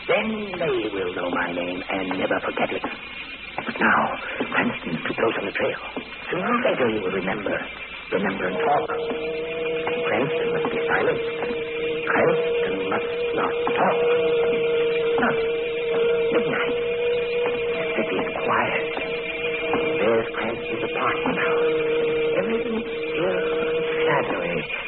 Then 0.07 0.27
they 0.55 0.75
will 0.87 1.11
know 1.15 1.29
my 1.29 1.51
name 1.51 1.83
and 1.83 2.05
never 2.19 2.39
forget 2.47 2.69
it. 2.71 2.83
But 2.83 3.75
now, 3.79 4.01
Cranston's 4.51 5.03
too 5.03 5.13
close 5.13 5.35
on 5.39 5.45
the 5.45 5.55
trail. 5.55 5.79
Sooner 6.31 6.47
or 6.47 6.59
later 6.63 6.87
you 6.95 6.99
will 7.03 7.15
remember. 7.15 7.55
Remember 8.11 8.45
and 8.47 8.57
talk. 8.57 8.87
And 8.91 9.99
Cranston 10.07 10.47
must 10.55 10.67
be 10.71 10.79
silent. 10.87 11.21
Cranston 12.07 12.75
must 12.89 13.11
not 13.35 13.53
talk. 13.77 13.97
Huh. 15.19 15.35
Midnight. 16.33 16.75
The 17.73 17.83
city 17.93 18.15
is 18.15 18.31
quiet. 18.47 18.87
There's 20.01 20.27
Cranston's 20.33 20.83
apartment 20.87 21.35
now. 21.35 21.55
Everything 22.41 22.75
is 22.79 22.87
still 23.11 23.39
shadowy. 24.07 24.82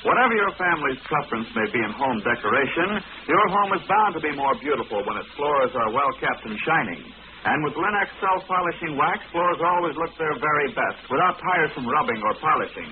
Whatever 0.00 0.34
your 0.34 0.52
family's 0.56 1.00
preference 1.04 1.48
may 1.54 1.68
be 1.72 1.78
in 1.80 1.92
home 1.92 2.20
decoration, 2.24 3.04
your 3.28 3.46
home 3.52 3.72
is 3.76 3.82
bound 3.86 4.14
to 4.14 4.20
be 4.20 4.32
more 4.34 4.54
beautiful 4.60 5.04
when 5.04 5.16
its 5.16 5.28
floors 5.36 5.70
are 5.74 5.92
well 5.92 6.12
kept 6.20 6.44
and 6.44 6.56
shining. 6.66 7.04
And 7.44 7.64
with 7.64 7.74
Linx 7.74 8.08
self-polishing 8.20 8.96
wax, 8.96 9.20
floors 9.32 9.60
always 9.64 9.96
look 9.96 10.12
their 10.18 10.36
very 10.36 10.68
best 10.76 11.08
without 11.08 11.40
tiresome 11.40 11.88
rubbing 11.88 12.20
or 12.20 12.34
polishing. 12.36 12.90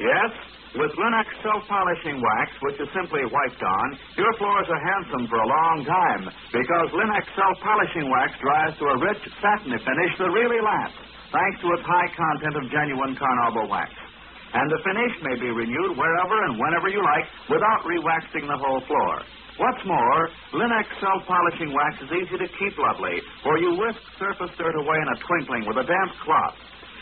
Yes, 0.00 0.32
with 0.72 0.92
Linx 0.96 1.28
self-polishing 1.44 2.16
wax, 2.16 2.48
which 2.64 2.80
is 2.80 2.88
simply 2.96 3.20
wiped 3.28 3.60
on, 3.60 3.86
your 4.16 4.32
floors 4.40 4.68
are 4.72 4.84
handsome 4.96 5.28
for 5.28 5.36
a 5.36 5.48
long 5.48 5.84
time 5.84 6.24
because 6.48 6.88
Linx 6.96 7.24
self-polishing 7.36 8.08
wax 8.08 8.32
dries 8.40 8.72
to 8.80 8.84
a 8.88 8.96
rich, 9.04 9.22
satiny 9.44 9.76
finish 9.76 10.12
that 10.16 10.32
really 10.32 10.60
lasts, 10.64 10.96
thanks 11.28 11.60
to 11.60 11.68
its 11.76 11.84
high 11.84 12.08
content 12.16 12.56
of 12.56 12.64
genuine 12.72 13.12
carnauba 13.20 13.68
wax. 13.68 13.92
And 14.52 14.68
the 14.68 14.80
finish 14.84 15.12
may 15.24 15.36
be 15.40 15.48
renewed 15.48 15.96
wherever 15.96 16.36
and 16.48 16.60
whenever 16.60 16.88
you 16.88 17.00
like 17.04 17.24
without 17.48 17.84
re-waxing 17.84 18.48
the 18.48 18.56
whole 18.56 18.80
floor. 18.84 19.24
What's 19.60 19.84
more, 19.84 20.20
Linx 20.56 20.88
self-polishing 21.00 21.72
wax 21.72 22.00
is 22.00 22.10
easy 22.16 22.36
to 22.40 22.48
keep 22.56 22.72
lovely, 22.80 23.20
for 23.44 23.60
you 23.60 23.76
whisk 23.76 24.00
surface 24.16 24.52
dirt 24.56 24.76
away 24.80 24.96
in 24.96 25.08
a 25.12 25.20
twinkling 25.20 25.68
with 25.68 25.76
a 25.76 25.84
damp 25.84 26.12
cloth. 26.24 26.56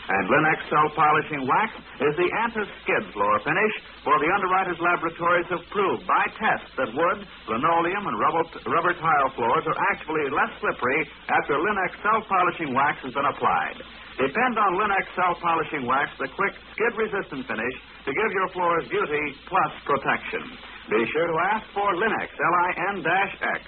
And 0.09 0.25
Linx 0.27 0.59
self-polishing 0.69 1.45
wax 1.45 1.69
is 2.01 2.13
the 2.17 2.29
anti-skid 2.41 3.03
floor 3.13 3.35
finish, 3.45 3.73
for 4.03 4.17
the 4.17 4.29
underwriters' 4.33 4.81
laboratories 4.81 5.45
have 5.53 5.61
proved 5.69 6.03
by 6.09 6.25
tests 6.41 6.73
that 6.77 6.89
wood, 6.89 7.19
linoleum, 7.47 8.03
and 8.09 8.17
rubber, 8.17 8.43
rubber 8.65 8.93
tile 8.97 9.29
floors 9.37 9.63
are 9.69 9.79
actually 9.93 10.25
less 10.33 10.49
slippery 10.57 11.05
after 11.29 11.53
Linx 11.53 11.91
self-polishing 12.01 12.73
wax 12.73 12.97
has 13.05 13.13
been 13.13 13.29
applied. 13.29 13.77
Depend 14.17 14.57
on 14.57 14.75
Linx 14.81 15.05
self-polishing 15.15 15.85
wax, 15.85 16.09
the 16.17 16.27
quick, 16.33 16.53
skid-resistant 16.73 17.45
finish, 17.45 17.75
to 18.05 18.11
give 18.11 18.31
your 18.33 18.49
floors 18.57 18.85
beauty 18.89 19.37
plus 19.47 19.73
protection. 19.85 20.43
Be 20.89 21.05
sure 21.13 21.27
to 21.29 21.37
ask 21.53 21.65
for 21.77 21.93
Linx, 21.95 22.27
L-I-N-X, 22.33 23.61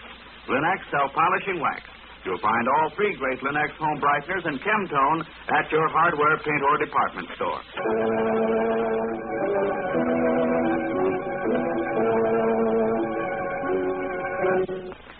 Linx 0.49 0.79
self-polishing 0.91 1.61
wax. 1.61 1.81
You'll 2.25 2.39
find 2.39 2.65
all 2.79 2.89
three 2.95 3.13
great 3.19 3.39
Linx 3.43 3.71
home 3.79 3.99
brighteners 3.99 4.45
and 4.47 4.59
Chemtone 4.61 5.19
at 5.59 5.71
your 5.71 5.87
hardware, 5.89 6.37
paint, 6.39 6.63
or 6.63 6.77
department 6.79 7.27
store. 7.35 7.59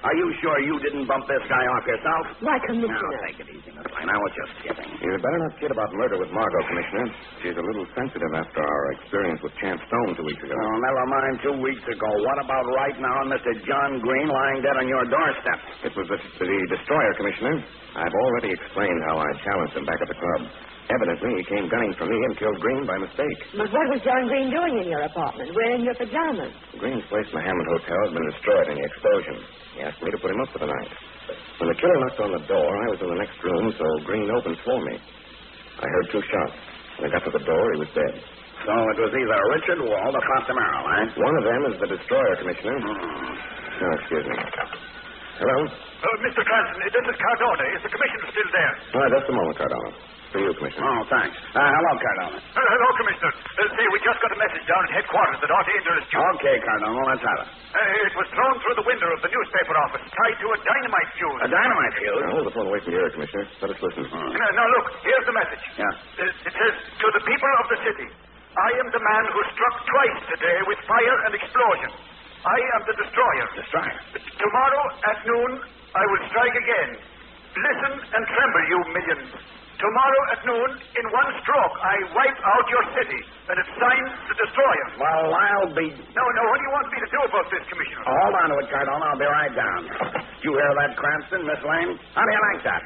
Are 0.03 0.15
you 0.19 0.27
sure 0.43 0.57
you 0.67 0.75
didn't 0.83 1.07
bump 1.07 1.23
this 1.31 1.39
guy 1.47 1.63
off 1.63 1.83
yourself? 1.87 2.23
Why, 2.43 2.59
can't 2.67 2.75
you? 2.83 2.91
Now, 2.91 2.99
take 3.23 3.39
it 3.39 3.47
easy, 3.55 3.71
Miss 3.71 3.87
Lane. 3.87 4.11
I 4.11 4.19
was 4.19 4.33
just 4.35 4.51
kidding. 4.59 4.89
You 4.99 5.15
better 5.15 5.39
not 5.47 5.55
kid 5.63 5.71
about 5.71 5.89
murder 5.95 6.19
with 6.19 6.27
Margot, 6.35 6.63
Commissioner. 6.67 7.07
She's 7.39 7.55
a 7.55 7.63
little 7.63 7.87
sensitive 7.95 8.27
after 8.35 8.59
our 8.59 8.83
experience 8.99 9.39
with 9.39 9.55
Champ 9.63 9.79
Stone 9.87 10.19
two 10.19 10.27
weeks 10.27 10.43
ago. 10.43 10.59
Oh, 10.59 10.75
never 10.83 11.03
mind 11.07 11.33
two 11.39 11.55
weeks 11.63 11.85
ago. 11.87 12.09
What 12.19 12.37
about 12.43 12.65
right 12.75 12.97
now 12.99 13.15
and 13.23 13.31
Mr. 13.31 13.55
John 13.63 14.03
Green 14.03 14.27
lying 14.27 14.59
dead 14.59 14.75
on 14.75 14.91
your 14.91 15.07
doorstep? 15.07 15.59
It 15.87 15.93
was 15.95 16.07
the, 16.11 16.19
the 16.19 16.51
destroyer, 16.67 17.11
Commissioner. 17.15 17.55
I've 17.95 18.17
already 18.27 18.51
explained 18.59 18.99
how 19.07 19.15
I 19.23 19.29
challenged 19.39 19.75
him 19.79 19.87
back 19.87 19.99
at 20.03 20.09
the 20.11 20.19
club. 20.19 20.41
Evidently, 20.91 21.31
he 21.39 21.43
came 21.47 21.65
gunning 21.71 21.93
for 21.95 22.03
me 22.05 22.17
and 22.19 22.33
killed 22.35 22.59
Green 22.59 22.83
by 22.83 22.97
mistake. 22.99 23.39
But 23.55 23.71
what 23.71 23.85
was 23.87 24.01
John 24.03 24.27
Green 24.27 24.51
doing 24.51 24.83
in 24.83 24.87
your 24.91 25.03
apartment, 25.07 25.47
wearing 25.55 25.83
your 25.87 25.95
pajamas? 25.95 26.51
Green's 26.75 27.07
place 27.07 27.23
in 27.31 27.35
the 27.39 27.45
Hammond 27.45 27.67
Hotel 27.79 27.99
had 28.03 28.13
been 28.13 28.27
destroyed 28.35 28.67
in 28.67 28.75
the 28.75 28.85
explosion. 28.91 29.35
He 29.73 29.79
asked 29.87 30.01
me 30.03 30.11
to 30.11 30.19
put 30.19 30.29
him 30.35 30.41
up 30.43 30.49
for 30.51 30.59
the 30.59 30.69
night. 30.69 30.91
When 31.63 31.71
the 31.71 31.77
killer 31.79 31.97
knocked 32.03 32.19
on 32.19 32.31
the 32.35 32.43
door, 32.51 32.67
I 32.67 32.87
was 32.91 32.99
in 32.99 33.09
the 33.15 33.19
next 33.23 33.37
room, 33.39 33.71
so 33.79 33.85
Green 34.03 34.27
opened 34.27 34.59
for 34.67 34.77
me. 34.83 34.99
I 35.79 35.87
heard 35.87 36.07
two 36.11 36.21
shots. 36.27 36.55
When 36.99 37.09
I 37.09 37.15
got 37.15 37.23
to 37.25 37.31
the 37.31 37.45
door, 37.47 37.63
he 37.73 37.79
was 37.79 37.91
dead. 37.95 38.13
So 38.67 38.71
it 38.75 38.97
was 38.99 39.11
either 39.15 39.39
Richard 39.55 39.79
Wald 39.87 40.13
or 40.15 40.23
Foster 40.35 40.55
Merrill, 40.55 40.87
eh? 40.99 41.03
One 41.19 41.35
of 41.39 41.43
them 41.47 41.61
is 41.71 41.75
the 41.79 41.89
destroyer, 41.95 42.35
Commissioner. 42.43 42.75
No, 42.79 43.87
excuse 43.99 44.23
me. 44.27 44.35
Hello? 45.41 45.57
Uh, 45.67 46.07
Mr. 46.27 46.43
Cranston, 46.43 46.79
this 46.91 47.05
is 47.07 47.17
Cardona. 47.17 47.65
Is 47.75 47.81
the 47.83 47.91
commissioner 47.91 48.27
still 48.35 48.49
there? 48.53 48.73
Oh, 48.99 49.07
just 49.09 49.27
a 49.31 49.33
moment, 49.33 49.55
Cardona. 49.57 49.91
For 50.33 50.41
you, 50.41 50.49
Commissioner. 50.57 50.89
Oh, 50.89 51.05
thanks. 51.13 51.37
Uh, 51.53 51.61
hello, 51.61 51.91
Cardona. 52.01 52.41
Uh, 52.41 52.57
hello, 52.57 52.89
Commissioner. 52.97 53.31
Uh, 53.37 53.69
see, 53.77 53.85
we 53.93 54.01
just 54.01 54.17
got 54.17 54.33
a 54.33 54.39
message 54.41 54.65
down 54.65 54.81
at 54.89 54.91
headquarters 54.97 55.37
that 55.45 55.51
Archangel 55.53 55.93
is 56.01 56.05
due. 56.09 56.17
Okay, 56.41 56.57
Cardona, 56.57 57.01
let's 57.05 57.21
have 57.21 57.39
it. 57.45 57.49
Uh, 57.53 58.05
it 58.09 58.13
was 58.17 58.25
thrown 58.33 58.55
through 58.65 58.75
the 58.81 58.87
window 58.89 59.09
of 59.13 59.21
the 59.21 59.29
newspaper 59.29 59.77
office, 59.77 60.01
tied 60.09 60.37
to 60.41 60.47
a 60.49 60.57
dynamite 60.65 61.09
fuse. 61.13 61.37
A 61.45 61.49
dynamite 61.53 61.93
fuse? 62.01 62.17
Now, 62.25 62.33
hold 62.33 62.45
the 62.49 62.53
phone 62.57 62.65
away 62.65 62.81
from 62.81 62.97
your 62.97 63.05
ear, 63.05 63.13
Commissioner. 63.13 63.45
Let 63.61 63.77
us 63.77 63.79
listen. 63.85 64.03
Uh, 64.09 64.25
now, 64.57 64.65
look, 64.73 64.85
here's 65.05 65.25
the 65.29 65.35
message. 65.37 65.63
Yeah. 65.77 65.85
Uh, 65.93 66.47
it 66.49 66.53
says, 66.57 66.73
To 66.81 67.07
the 67.13 67.23
people 67.29 67.51
of 67.61 67.65
the 67.69 67.79
city, 67.85 68.07
I 68.57 68.69
am 68.81 68.87
the 68.89 69.03
man 69.05 69.23
who 69.37 69.41
struck 69.53 69.75
twice 69.85 70.17
today 70.33 70.57
with 70.65 70.81
fire 70.89 71.17
and 71.29 71.31
explosion. 71.37 71.91
I 72.41 72.57
am 72.73 72.81
the 72.89 72.95
destroyer. 72.97 73.47
Destroyer. 73.53 73.97
Tomorrow 74.17 74.83
at 75.13 75.17
noon, 75.29 75.51
I 75.93 76.03
will 76.09 76.23
strike 76.33 76.57
again. 76.57 76.89
Listen 77.53 77.93
and 78.01 78.23
tremble, 78.33 78.63
you 78.65 78.79
millions. 78.97 79.29
Tomorrow 79.83 80.21
at 80.31 80.41
noon, 80.47 80.69
in 80.79 81.05
one 81.11 81.29
stroke, 81.43 81.75
I 81.83 81.95
wipe 82.15 82.39
out 82.39 82.65
your 82.71 82.85
city, 82.95 83.19
and 83.51 83.55
it's 83.59 83.73
signed 83.75 84.09
the 84.31 84.35
destroyer. 84.39 84.87
Well, 84.95 85.27
I'll 85.35 85.75
be... 85.75 85.91
No, 85.91 86.23
no, 86.23 86.41
what 86.47 86.55
do 86.55 86.63
you 86.63 86.71
want 86.71 86.87
me 86.87 86.99
to 87.03 87.09
do 87.11 87.19
about 87.27 87.47
this, 87.51 87.63
Commissioner? 87.67 88.07
Oh, 88.07 88.15
hold 88.15 88.35
on 88.39 88.47
to 88.47 88.55
it, 88.63 88.71
Cardona. 88.71 89.03
I'll 89.11 89.19
be 89.19 89.27
right 89.27 89.51
down. 89.51 89.81
You 90.39 90.55
hear 90.55 90.71
that, 90.79 90.95
Cranston, 90.95 91.43
Miss 91.43 91.59
Lane? 91.67 91.99
How 92.15 92.23
do 92.23 92.31
you 92.31 92.43
like 92.55 92.63
that? 92.63 92.83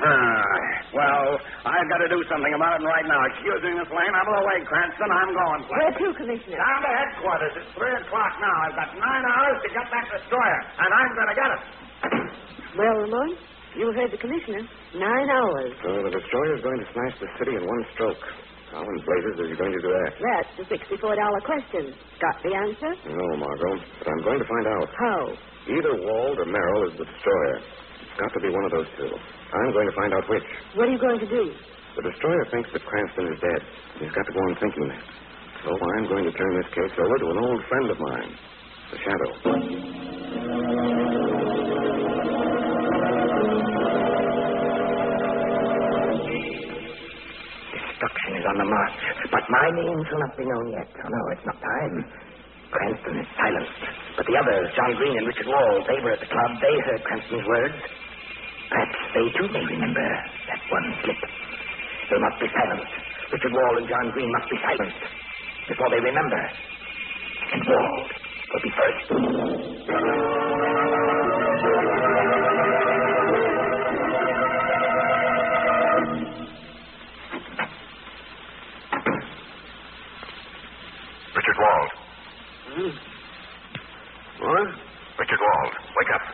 Ah, 0.00 0.44
well, 0.92 1.40
I've 1.64 1.88
got 1.88 2.04
to 2.04 2.08
do 2.12 2.20
something 2.28 2.52
about 2.52 2.80
it 2.80 2.84
right 2.84 3.08
now. 3.08 3.20
Excuse 3.32 3.60
me, 3.64 3.80
Miss 3.80 3.88
Lane. 3.88 4.12
I'm 4.12 4.28
away, 4.44 4.60
Cranston. 4.68 5.08
I'm 5.08 5.32
going. 5.32 5.60
Where 5.72 5.92
to, 6.04 6.06
Commissioner? 6.20 6.60
Down 6.60 6.80
to 6.84 6.90
headquarters. 7.00 7.64
It's 7.64 7.70
three 7.76 7.96
o'clock 7.96 8.32
now. 8.44 8.56
I've 8.68 8.76
got 8.76 8.92
nine 8.92 9.24
hours 9.24 9.56
to 9.64 9.68
get 9.72 9.88
that 9.88 10.04
destroyer, 10.08 10.60
and 10.84 10.88
I'm 10.88 11.12
going 11.16 11.30
to 11.32 11.36
get 11.36 11.48
it. 11.48 11.62
Well, 12.76 12.96
Lamont, 13.08 13.34
you 13.76 13.92
heard 13.92 14.10
the 14.10 14.18
Commissioner. 14.18 14.62
Nine 14.94 15.28
hours. 15.30 15.72
Oh, 15.86 15.98
so 15.98 16.02
the 16.02 16.12
destroyer 16.14 16.54
is 16.58 16.62
going 16.62 16.80
to 16.80 16.88
smash 16.92 17.14
the 17.20 17.28
city 17.38 17.54
in 17.56 17.62
one 17.66 17.82
stroke. 17.94 18.22
How 18.70 18.82
in 18.86 18.96
blazes 19.02 19.34
is 19.42 19.46
he 19.50 19.56
going 19.58 19.74
to 19.74 19.82
do 19.82 19.90
that? 19.90 20.10
That's 20.22 20.50
the 20.62 20.64
$64 20.94 21.42
question. 21.42 21.90
Got 22.22 22.36
the 22.42 22.54
answer? 22.54 22.92
No, 23.10 23.26
Margot, 23.34 23.82
but 23.98 24.06
I'm 24.06 24.22
going 24.22 24.38
to 24.38 24.46
find 24.46 24.66
out. 24.70 24.86
How? 24.94 25.20
Either 25.66 25.94
Wald 26.06 26.38
or 26.38 26.46
Merrill 26.46 26.90
is 26.90 26.94
the 26.98 27.06
destroyer. 27.06 27.58
It's 27.58 28.14
got 28.18 28.30
to 28.30 28.40
be 28.40 28.50
one 28.54 28.64
of 28.64 28.70
those 28.70 28.86
two. 28.94 29.10
I'm 29.10 29.72
going 29.74 29.88
to 29.90 29.96
find 29.98 30.14
out 30.14 30.22
which. 30.30 30.46
What 30.78 30.86
are 30.86 30.92
you 30.94 31.02
going 31.02 31.18
to 31.18 31.26
do? 31.26 31.50
The 31.98 32.02
destroyer 32.06 32.44
thinks 32.54 32.70
that 32.72 32.82
Cranston 32.86 33.26
is 33.34 33.38
dead. 33.42 33.60
He's 33.98 34.14
got 34.14 34.22
to 34.26 34.32
go 34.32 34.38
on 34.38 34.54
thinking 34.62 34.86
that. 34.86 35.02
So 35.66 35.74
I'm 35.74 36.06
going 36.06 36.24
to 36.24 36.32
turn 36.32 36.52
this 36.62 36.70
case 36.70 36.94
over 36.94 37.16
to 37.18 37.26
an 37.26 37.38
old 37.42 37.60
friend 37.66 37.90
of 37.90 37.98
mine, 37.98 38.30
the 38.94 38.98
Shadow. 39.02 40.09
Destruction 48.00 48.32
is 48.40 48.46
on 48.48 48.56
the 48.56 48.64
march, 48.64 48.96
but 49.28 49.44
my 49.52 49.68
name 49.76 50.00
shall 50.08 50.24
not 50.24 50.32
be 50.32 50.48
known 50.48 50.72
yet. 50.72 50.88
Oh, 50.88 51.04
no, 51.04 51.20
it's 51.36 51.44
not 51.44 51.60
time. 51.60 52.00
Cranston 52.72 53.20
is 53.20 53.28
silenced. 53.36 53.76
But 54.16 54.24
the 54.24 54.40
others, 54.40 54.72
John 54.72 54.96
Green 54.96 55.20
and 55.20 55.28
Richard 55.28 55.44
Wald, 55.44 55.84
they 55.84 56.00
were 56.00 56.16
at 56.16 56.20
the 56.24 56.32
club. 56.32 56.50
They 56.64 56.72
heard 56.88 57.04
Cranston's 57.04 57.44
words. 57.44 57.76
Perhaps 58.72 58.96
they 59.12 59.28
too 59.36 59.52
may 59.52 59.60
remember 59.68 60.00
that 60.00 60.60
one 60.72 60.86
slip. 61.04 61.20
They 62.08 62.16
must 62.24 62.40
be 62.40 62.48
silenced. 62.48 62.94
Richard 63.36 63.52
Wald 63.52 63.76
and 63.84 63.88
John 63.92 64.06
Green 64.16 64.32
must 64.32 64.48
be 64.48 64.56
silenced 64.64 65.04
before 65.68 65.92
they 65.92 66.00
remember. 66.00 66.40
And 67.52 67.60
Wald 67.68 68.08
will 68.48 68.64
be 68.64 68.72
first. 68.80 69.04
Wald. 81.60 81.90
Hmm? 82.70 82.92
What? 84.40 84.68
Richard 85.20 85.40
Wald, 85.44 85.72
wake 85.98 86.12
up. 86.16 86.24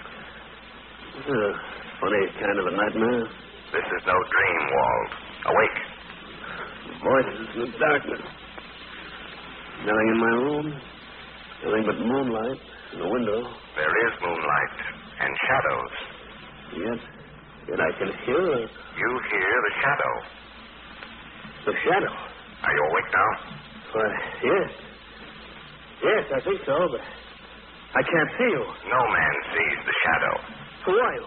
This 1.16 1.26
is 1.26 1.40
a 1.42 1.52
funny 2.00 2.22
kind 2.38 2.58
of 2.60 2.66
a 2.66 2.74
nightmare. 2.76 3.24
This 3.74 3.86
is 3.86 4.02
no 4.06 4.14
dream, 4.14 4.60
Wald. 4.76 5.10
Awake. 5.50 5.78
Voices 7.02 7.48
in 7.56 7.60
the 7.72 7.78
darkness. 7.78 8.22
Nothing 9.84 10.08
in 10.14 10.18
my 10.20 10.34
room. 10.46 10.66
Nothing 11.64 11.84
but 11.86 11.98
moonlight 11.98 12.60
in 12.92 12.98
the 13.00 13.08
window. 13.10 13.40
There 13.76 13.94
is 14.06 14.12
moonlight 14.22 14.74
and 15.20 15.30
shadows. 15.48 15.92
Yet, 16.76 17.00
yet 17.70 17.80
I 17.80 17.90
can 17.98 18.10
hear 18.24 18.44
You 18.96 19.10
hear 19.30 19.56
the 19.66 19.72
shadow. 19.82 20.14
the 21.66 21.74
shadow. 21.84 22.14
Are 22.62 22.72
you 22.72 22.82
awake 22.90 23.10
now? 23.12 23.30
Why, 23.92 24.08
yes. 24.44 24.70
Yes, 26.02 26.24
I 26.34 26.40
think 26.44 26.60
so, 26.66 26.76
but 26.92 27.00
I 27.96 28.02
can't 28.04 28.30
see 28.36 28.50
you. 28.52 28.64
No 28.90 29.00
man 29.08 29.34
sees 29.54 29.78
the 29.86 29.94
shadow. 30.04 30.34
Who 30.86 30.92
are 30.98 31.14
you? 31.16 31.26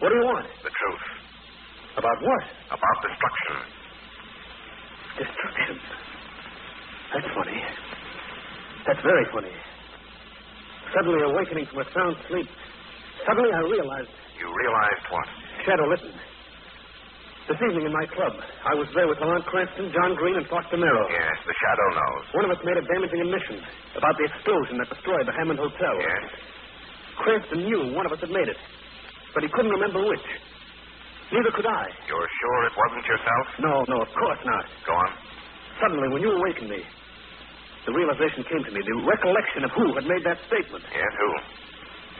What 0.00 0.08
do 0.10 0.14
you 0.20 0.26
want? 0.26 0.46
The 0.62 0.70
truth 0.70 1.04
About 1.96 2.18
what? 2.20 2.44
about 2.74 2.96
destruction. 3.06 3.56
Destruction. 5.18 5.76
That's 7.14 7.30
funny. 7.34 7.60
That's 8.86 9.00
very 9.02 9.26
funny. 9.32 9.54
Suddenly 10.94 11.22
awakening 11.24 11.66
from 11.66 11.78
a 11.80 11.86
sound 11.94 12.16
sleep, 12.28 12.48
suddenly 13.26 13.50
I 13.54 13.60
realized. 13.70 14.10
You 14.38 14.46
realized 14.50 15.04
what? 15.10 15.28
Shadow, 15.64 15.86
listen. 15.88 16.12
This 17.44 17.60
evening 17.60 17.84
in 17.84 17.92
my 17.92 18.08
club, 18.08 18.32
I 18.64 18.72
was 18.72 18.88
there 18.96 19.04
with 19.04 19.20
Lamont 19.20 19.44
Cranston, 19.44 19.92
John 19.92 20.16
Green, 20.16 20.40
and 20.40 20.48
Foster 20.48 20.80
Merrill. 20.80 21.04
Yes, 21.12 21.36
the 21.44 21.52
shadow 21.52 21.88
knows. 21.92 22.24
One 22.32 22.44
of 22.48 22.50
us 22.56 22.60
made 22.64 22.80
a 22.80 22.84
damaging 22.88 23.20
admission 23.20 23.60
about 24.00 24.16
the 24.16 24.24
explosion 24.32 24.80
that 24.80 24.88
destroyed 24.88 25.28
the 25.28 25.36
Hammond 25.36 25.60
Hotel. 25.60 25.94
Yes? 26.00 26.24
Cranston 27.20 27.68
knew 27.68 27.92
one 27.92 28.08
of 28.08 28.16
us 28.16 28.20
had 28.24 28.32
made 28.32 28.48
it, 28.48 28.56
but 29.36 29.44
he 29.44 29.52
couldn't 29.52 29.76
remember 29.76 30.00
which. 30.08 30.24
Neither 31.36 31.52
could 31.52 31.68
I. 31.68 31.84
You're 32.08 32.30
sure 32.32 32.58
it 32.64 32.74
wasn't 32.80 33.04
yourself? 33.12 33.44
No, 33.60 33.74
no, 33.92 33.96
of 34.00 34.10
course 34.16 34.40
not. 34.48 34.64
Go 34.88 34.96
on. 34.96 35.12
Suddenly, 35.84 36.08
when 36.16 36.22
you 36.24 36.32
awakened 36.32 36.72
me, 36.72 36.80
the 37.84 37.92
realization 37.92 38.40
came 38.48 38.64
to 38.64 38.72
me, 38.72 38.80
the 38.80 39.04
recollection 39.04 39.68
of 39.68 39.70
who 39.76 39.92
had 40.00 40.08
made 40.08 40.24
that 40.24 40.40
statement. 40.48 40.80
Yes, 40.96 41.12
who? 41.20 41.30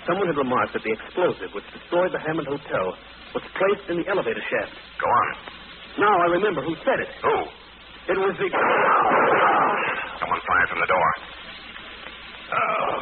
Someone 0.07 0.29
had 0.29 0.37
remarked 0.37 0.73
that 0.77 0.85
the 0.85 0.93
explosive 0.93 1.51
which 1.57 1.65
destroyed 1.73 2.13
the 2.13 2.21
Hammond 2.21 2.49
Hotel 2.49 2.87
was 3.33 3.45
placed 3.57 3.89
in 3.89 3.97
the 3.99 4.07
elevator 4.09 4.43
shaft. 4.53 4.73
Go 5.01 5.09
on. 5.09 5.29
Now 5.99 6.13
I 6.13 6.27
remember 6.37 6.61
who 6.61 6.77
said 6.85 7.01
it. 7.01 7.09
Who? 7.25 7.37
It 8.13 8.19
was 8.21 8.37
the. 8.37 8.49
Someone 10.21 10.43
fired 10.45 10.69
from 10.69 10.81
the 10.85 10.91
door. 10.93 11.09
Oh, 12.53 12.97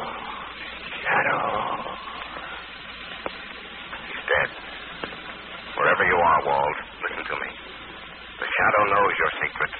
Shadow. 1.03 1.43
He's 4.07 4.23
dead. 4.23 4.49
Wherever 5.75 6.03
you 6.07 6.15
are, 6.15 6.39
Wald, 6.47 6.77
listen 7.03 7.23
to 7.27 7.35
me. 7.43 7.49
The 8.39 8.47
shadow 8.47 8.83
knows 8.95 9.13
your 9.19 9.31
secret. 9.43 9.73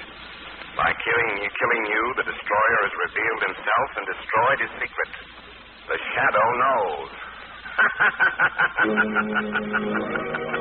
By 0.76 0.90
killing, 1.00 1.32
killing 1.56 1.84
you, 1.88 2.02
the 2.20 2.26
destroyer 2.28 2.80
has 2.84 2.94
revealed 3.08 3.42
himself 3.48 3.88
and 3.96 4.04
destroyed 4.12 4.58
his 4.60 4.72
secret. 4.76 5.10
The 5.88 5.98
shadow 6.14 6.48
knows. 6.62 7.10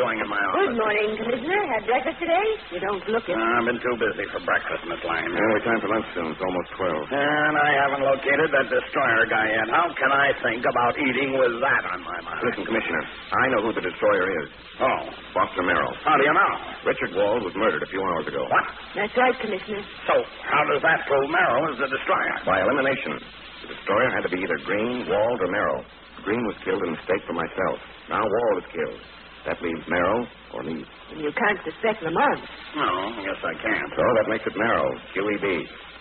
doing 0.00 0.16
in 0.16 0.28
my 0.32 0.40
office? 0.48 0.64
Good 0.64 0.76
morning, 0.80 1.08
Commissioner. 1.20 1.60
Had 1.68 1.82
breakfast 1.84 2.18
today? 2.24 2.46
You 2.72 2.80
don't 2.80 3.04
look 3.12 3.28
it. 3.28 3.36
Uh, 3.36 3.44
I've 3.60 3.68
been 3.68 3.76
too 3.84 3.96
busy 4.00 4.24
for 4.32 4.40
breakfast, 4.48 4.80
Miss 4.88 5.02
Lane. 5.04 5.28
Anyway, 5.28 5.60
time 5.60 5.80
for 5.84 5.92
lunch 5.92 6.08
soon. 6.16 6.32
It's 6.32 6.40
almost 6.40 6.68
12. 6.80 7.12
And 7.12 7.52
I 7.60 7.70
haven't 7.84 8.00
located 8.08 8.48
that 8.48 8.66
destroyer 8.72 9.28
guy 9.28 9.46
yet. 9.52 9.68
How 9.68 9.92
can 9.92 10.08
I 10.08 10.32
think 10.40 10.64
about 10.64 10.96
eating 10.96 11.36
with 11.36 11.60
that 11.60 11.82
on 11.92 12.00
my 12.00 12.18
mind? 12.24 12.40
Listen, 12.48 12.64
Commissioner, 12.64 13.02
I 13.04 13.44
know 13.52 13.60
who 13.60 13.76
the 13.76 13.84
destroyer 13.84 14.26
is. 14.40 14.48
Oh, 14.80 15.00
Foster 15.36 15.60
Merrill. 15.68 15.92
how 16.00 16.16
do 16.16 16.24
you 16.24 16.32
know? 16.32 16.52
Richard 16.88 17.12
Wald 17.12 17.44
was 17.44 17.52
murdered 17.60 17.84
a 17.84 17.90
few 17.92 18.00
hours 18.00 18.24
ago. 18.24 18.48
What? 18.48 18.66
That's 18.96 19.12
right, 19.20 19.36
Commissioner. 19.44 19.84
So, 20.08 20.16
how 20.48 20.64
does 20.72 20.80
that 20.80 21.04
prove 21.04 21.28
Merrill 21.28 21.68
is 21.74 21.78
the 21.78 21.88
destroyer? 21.92 22.36
By 22.48 22.64
elimination. 22.64 23.20
The 23.68 23.76
destroyer 23.76 24.08
had 24.16 24.24
to 24.24 24.32
be 24.32 24.40
either 24.40 24.56
Green, 24.64 25.04
Wald, 25.04 25.38
or 25.44 25.50
Merrill. 25.52 25.84
Green 26.24 26.40
was 26.48 26.56
killed 26.64 26.80
in 26.88 26.96
mistake 26.96 27.20
for 27.28 27.36
myself. 27.36 27.76
Now 28.08 28.24
Wald 28.24 28.64
is 28.64 28.68
killed. 28.72 29.00
That 29.48 29.56
leaves 29.64 29.84
Merrill 29.88 30.24
or 30.52 30.60
me. 30.64 30.84
You 31.16 31.32
can't 31.32 31.60
suspect 31.64 32.02
Lamont. 32.04 32.40
No, 32.76 32.88
I 33.16 33.20
guess 33.24 33.40
I 33.40 33.54
can't. 33.56 33.90
So 33.96 34.04
that 34.04 34.26
makes 34.28 34.44
it 34.44 34.54
Merrill, 34.56 34.92
QED. 35.16 35.46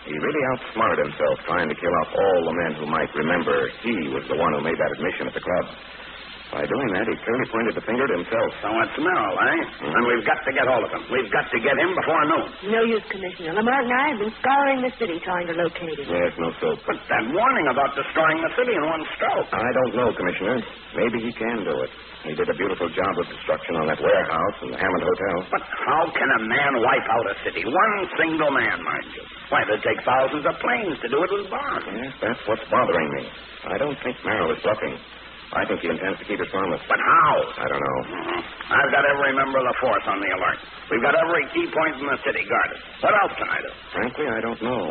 He 0.06 0.14
really 0.16 0.44
outsmarted 0.56 1.00
himself 1.08 1.36
trying 1.46 1.68
to 1.70 1.76
kill 1.80 1.94
off 2.04 2.10
all 2.16 2.40
the 2.52 2.56
men 2.66 2.72
who 2.80 2.86
might 2.88 3.12
remember 3.16 3.56
he 3.84 3.96
was 4.12 4.24
the 4.28 4.38
one 4.40 4.52
who 4.58 4.62
made 4.64 4.80
that 4.80 4.92
admission 5.00 5.28
at 5.28 5.36
the 5.36 5.44
club. 5.44 5.66
By 6.50 6.66
doing 6.66 6.90
that, 6.98 7.06
he 7.06 7.14
clearly 7.22 7.48
pointed 7.54 7.78
the 7.78 7.86
finger 7.86 8.10
at 8.10 8.14
himself. 8.18 8.50
So 8.66 8.74
it's 8.82 8.98
Merrill, 8.98 9.38
eh? 9.38 9.86
And 9.86 10.02
we've 10.10 10.26
got 10.26 10.42
to 10.42 10.50
get 10.50 10.66
hold 10.66 10.82
of 10.82 10.90
him. 10.98 11.06
We've 11.14 11.30
got 11.30 11.46
to 11.46 11.58
get 11.62 11.78
him 11.78 11.94
before 11.94 12.26
noon. 12.26 12.74
No 12.74 12.82
use, 12.90 13.06
Commissioner. 13.06 13.54
Lamont 13.54 13.86
and 13.86 13.94
I 13.94 14.06
have 14.18 14.20
been 14.26 14.34
scouring 14.42 14.82
the 14.82 14.90
city 14.98 15.22
trying 15.22 15.46
to 15.46 15.54
locate 15.54 15.94
him. 16.02 16.10
Yes, 16.10 16.34
no 16.42 16.50
soap. 16.58 16.82
But 16.90 16.98
that 17.06 17.24
warning 17.30 17.70
about 17.70 17.94
destroying 17.94 18.42
the 18.42 18.50
city 18.58 18.74
in 18.74 18.82
one 18.82 19.06
stroke. 19.14 19.46
I 19.54 19.62
don't 19.78 19.94
know, 19.94 20.10
Commissioner. 20.10 20.58
Maybe 20.98 21.22
he 21.22 21.32
can 21.38 21.70
do 21.70 21.76
it. 21.86 21.92
He 22.26 22.34
did 22.34 22.50
a 22.50 22.58
beautiful 22.58 22.90
job 22.98 23.14
of 23.22 23.30
destruction 23.30 23.78
on 23.80 23.86
that 23.86 24.02
warehouse 24.02 24.58
and 24.66 24.74
the 24.74 24.80
Hammond 24.82 25.06
Hotel. 25.06 25.38
But 25.54 25.64
how 25.86 26.04
can 26.18 26.30
a 26.34 26.42
man 26.50 26.82
wipe 26.82 27.08
out 27.14 27.26
a 27.30 27.36
city? 27.46 27.62
One 27.62 27.94
single 28.18 28.50
man, 28.52 28.82
mind 28.82 29.08
you. 29.14 29.24
Why, 29.54 29.62
it'd 29.70 29.86
take 29.86 30.02
thousands 30.02 30.50
of 30.50 30.58
planes 30.66 30.98
to 30.98 31.08
do 31.14 31.22
it 31.24 31.30
with 31.30 31.46
bombs. 31.54 31.86
Yes, 31.94 32.12
that's 32.20 32.42
what's 32.50 32.66
bothering 32.74 33.10
me. 33.22 33.24
I 33.70 33.78
don't 33.78 33.96
think 34.02 34.18
Merrill 34.26 34.50
is 34.52 34.60
bluffing. 34.66 34.98
I 35.54 35.66
think 35.66 35.82
he 35.82 35.90
intends 35.90 36.18
to 36.22 36.26
keep 36.30 36.38
his 36.40 36.50
promise. 36.54 36.82
But 36.88 37.00
how? 37.02 37.34
I 37.58 37.66
don't 37.70 37.82
know. 37.82 38.00
Mhm. 38.14 38.40
I've 38.70 38.92
got 38.94 39.04
every 39.06 39.34
member 39.34 39.58
of 39.60 39.66
the 39.66 39.76
force 39.82 40.06
on 40.08 40.20
the 40.22 40.30
alert. 40.38 40.60
We've 40.92 41.02
got 41.02 41.16
every 41.16 41.44
key 41.54 41.66
point 41.74 41.96
in 41.98 42.06
the 42.06 42.18
city 42.26 42.44
guarded. 42.46 42.80
What 43.02 43.14
else 43.22 43.34
can 43.38 43.50
I 43.50 43.60
do? 43.62 43.72
Frankly, 43.94 44.28
I 44.30 44.42
don't 44.42 44.62
know. 44.62 44.82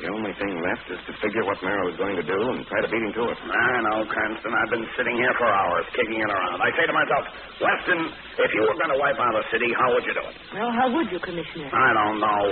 The 0.00 0.08
only 0.08 0.32
thing 0.40 0.52
left 0.64 0.88
is 0.88 0.96
to 1.04 1.12
figure 1.20 1.44
what 1.44 1.60
Merrill 1.60 1.92
is 1.92 1.98
going 2.00 2.16
to 2.16 2.24
do 2.24 2.32
and 2.56 2.64
try 2.64 2.80
to 2.80 2.88
beat 2.88 3.04
him 3.04 3.12
to 3.20 3.24
it. 3.28 3.36
I 3.36 3.84
know, 3.84 4.00
oh, 4.00 4.08
Cranston. 4.08 4.48
I've 4.48 4.72
been 4.72 4.88
sitting 4.96 5.12
here 5.20 5.34
for 5.36 5.44
hours, 5.44 5.84
kicking 5.92 6.16
it 6.24 6.30
around. 6.32 6.56
I 6.56 6.72
say 6.72 6.88
to 6.88 6.94
myself, 6.96 7.24
Weston, 7.60 8.00
if 8.40 8.50
you 8.56 8.64
were 8.64 8.80
going 8.80 8.96
to 8.96 9.00
wipe 9.00 9.20
out 9.20 9.36
a 9.36 9.44
city, 9.52 9.68
how 9.76 9.92
would 9.92 10.00
you 10.08 10.16
do 10.16 10.24
it? 10.24 10.34
Well, 10.56 10.72
how 10.72 10.88
would 10.88 11.04
you, 11.12 11.20
Commissioner? 11.20 11.68
I 11.68 11.92
don't 11.92 12.16
know. 12.16 12.42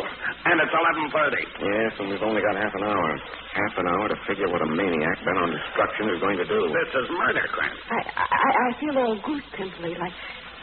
And 0.44 0.60
it's 0.60 0.76
11.30. 0.76 1.40
Yes, 1.64 1.92
and 1.96 2.06
we've 2.12 2.20
only 2.20 2.44
got 2.44 2.52
half 2.52 2.74
an 2.76 2.84
hour. 2.84 3.08
Half 3.56 3.74
an 3.80 3.86
hour 3.96 4.04
to 4.12 4.18
figure 4.28 4.48
what 4.52 4.60
a 4.60 4.68
maniac 4.68 5.16
bent 5.24 5.40
on 5.40 5.48
destruction 5.48 6.12
is 6.12 6.20
going 6.20 6.36
to 6.36 6.44
do. 6.44 6.60
This 6.68 6.90
is 7.00 7.06
murder, 7.16 7.48
Cranston. 7.48 7.80
I, 7.96 8.28
I, 8.28 8.48
I 8.60 8.68
feel 8.76 8.92
all 9.00 9.16
goose 9.24 9.48
pimply, 9.56 9.96
like, 9.96 10.12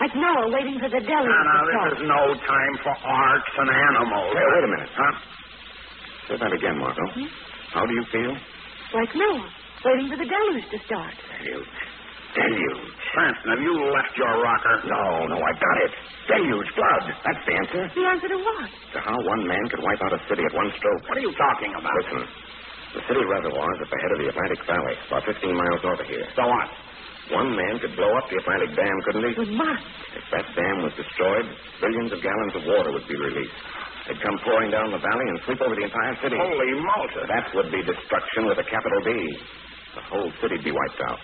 like 0.06 0.14
Noah 0.14 0.54
waiting 0.54 0.78
for 0.78 0.94
the 0.94 1.02
deluge 1.02 1.34
No, 1.34 1.42
now, 1.50 1.62
to 1.66 1.66
this 1.66 1.98
is 1.98 2.06
no 2.06 2.22
time 2.46 2.74
for 2.86 2.94
arts 2.94 3.54
and 3.58 3.70
animals. 3.74 4.38
Hey, 4.38 4.46
wait 4.54 4.64
a 4.70 4.72
minute. 4.78 4.92
Huh? 4.94 5.14
Say 6.28 6.38
that 6.42 6.54
again, 6.54 6.78
Margot. 6.78 7.10
Hmm? 7.14 7.30
How 7.74 7.86
do 7.86 7.94
you 7.94 8.06
feel? 8.12 8.34
Like 8.94 9.12
Noah 9.14 9.50
waiting 9.86 10.10
for 10.10 10.18
the 10.18 10.26
deluge 10.26 10.66
to 10.74 10.80
start. 10.90 11.14
Deluge. 11.38 11.78
Deluge. 12.34 12.90
Cranston, 13.14 13.48
have 13.54 13.62
you 13.64 13.74
left 13.94 14.12
your 14.18 14.34
rocker? 14.42 14.76
No, 14.90 15.30
no, 15.30 15.38
I 15.38 15.52
got 15.56 15.78
it. 15.86 15.92
Deluge, 16.28 16.70
blood. 16.76 17.04
That's 17.24 17.44
the 17.46 17.54
answer. 17.54 17.84
The 17.94 18.06
answer 18.10 18.30
to 18.34 18.40
what? 18.42 18.70
To 18.94 19.00
how 19.06 19.16
one 19.24 19.46
man 19.46 19.64
could 19.70 19.80
wipe 19.86 20.02
out 20.02 20.12
a 20.18 20.22
city 20.28 20.42
at 20.44 20.54
one 20.58 20.74
stroke. 20.82 21.04
What 21.08 21.16
are 21.22 21.26
you 21.26 21.34
talking 21.38 21.72
about? 21.78 21.94
Listen, 22.02 22.26
the 22.98 23.02
city 23.06 23.24
reservoir 23.24 23.70
is 23.78 23.80
at 23.86 23.90
the 23.94 24.00
head 24.02 24.12
of 24.18 24.20
the 24.26 24.28
Atlantic 24.34 24.62
Valley, 24.66 24.96
about 25.08 25.24
15 25.30 25.54
miles 25.54 25.80
north 25.86 26.02
of 26.02 26.10
here. 26.10 26.28
So 26.36 26.44
what? 26.50 26.68
One 27.34 27.56
man 27.58 27.80
could 27.82 27.96
blow 27.98 28.10
up 28.18 28.26
the 28.30 28.38
Atlantic 28.38 28.76
Dam, 28.78 28.98
couldn't 29.06 29.26
he? 29.26 29.34
We 29.34 29.48
must. 29.58 29.86
If 30.14 30.26
that 30.30 30.46
dam 30.54 30.86
was 30.86 30.94
destroyed, 30.94 31.46
billions 31.82 32.14
of 32.14 32.22
gallons 32.22 32.54
of 32.54 32.64
water 32.70 32.92
would 32.94 33.08
be 33.10 33.18
released. 33.18 33.58
They'd 34.06 34.22
come 34.22 34.38
pouring 34.46 34.70
down 34.70 34.94
the 34.94 35.02
valley 35.02 35.28
and 35.34 35.38
sweep 35.50 35.62
over 35.66 35.74
the 35.74 35.86
entire 35.86 36.16
city. 36.22 36.38
Holy 36.38 36.72
Malta. 36.78 37.22
That 37.26 37.46
would 37.58 37.70
be 37.74 37.82
destruction 37.82 38.46
with 38.46 38.62
a 38.62 38.68
capital 38.70 39.00
D. 39.02 39.10
The 39.98 40.04
whole 40.14 40.30
city'd 40.42 40.62
be 40.64 40.70
wiped 40.72 41.02
out. 41.10 41.20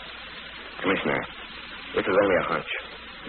Commissioner, 0.82 1.22
this 1.94 2.06
is 2.10 2.16
only 2.26 2.38
a 2.42 2.46
hunch. 2.50 2.72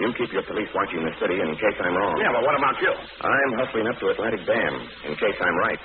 You 0.01 0.09
keep 0.17 0.33
your 0.33 0.45
police 0.49 0.73
watching 0.73 1.05
the 1.05 1.13
city 1.21 1.37
in 1.37 1.53
case 1.61 1.77
I'm 1.85 1.93
wrong. 1.93 2.17
Yeah, 2.17 2.33
but 2.33 2.43
what 2.49 2.57
about 2.57 2.77
you? 2.81 2.93
I'm 2.97 3.53
hustling 3.61 3.87
up 3.93 3.99
to 4.01 4.07
Atlantic 4.09 4.41
Dam 4.49 4.75
in 5.05 5.13
case 5.21 5.37
I'm 5.37 5.57
right. 5.61 5.81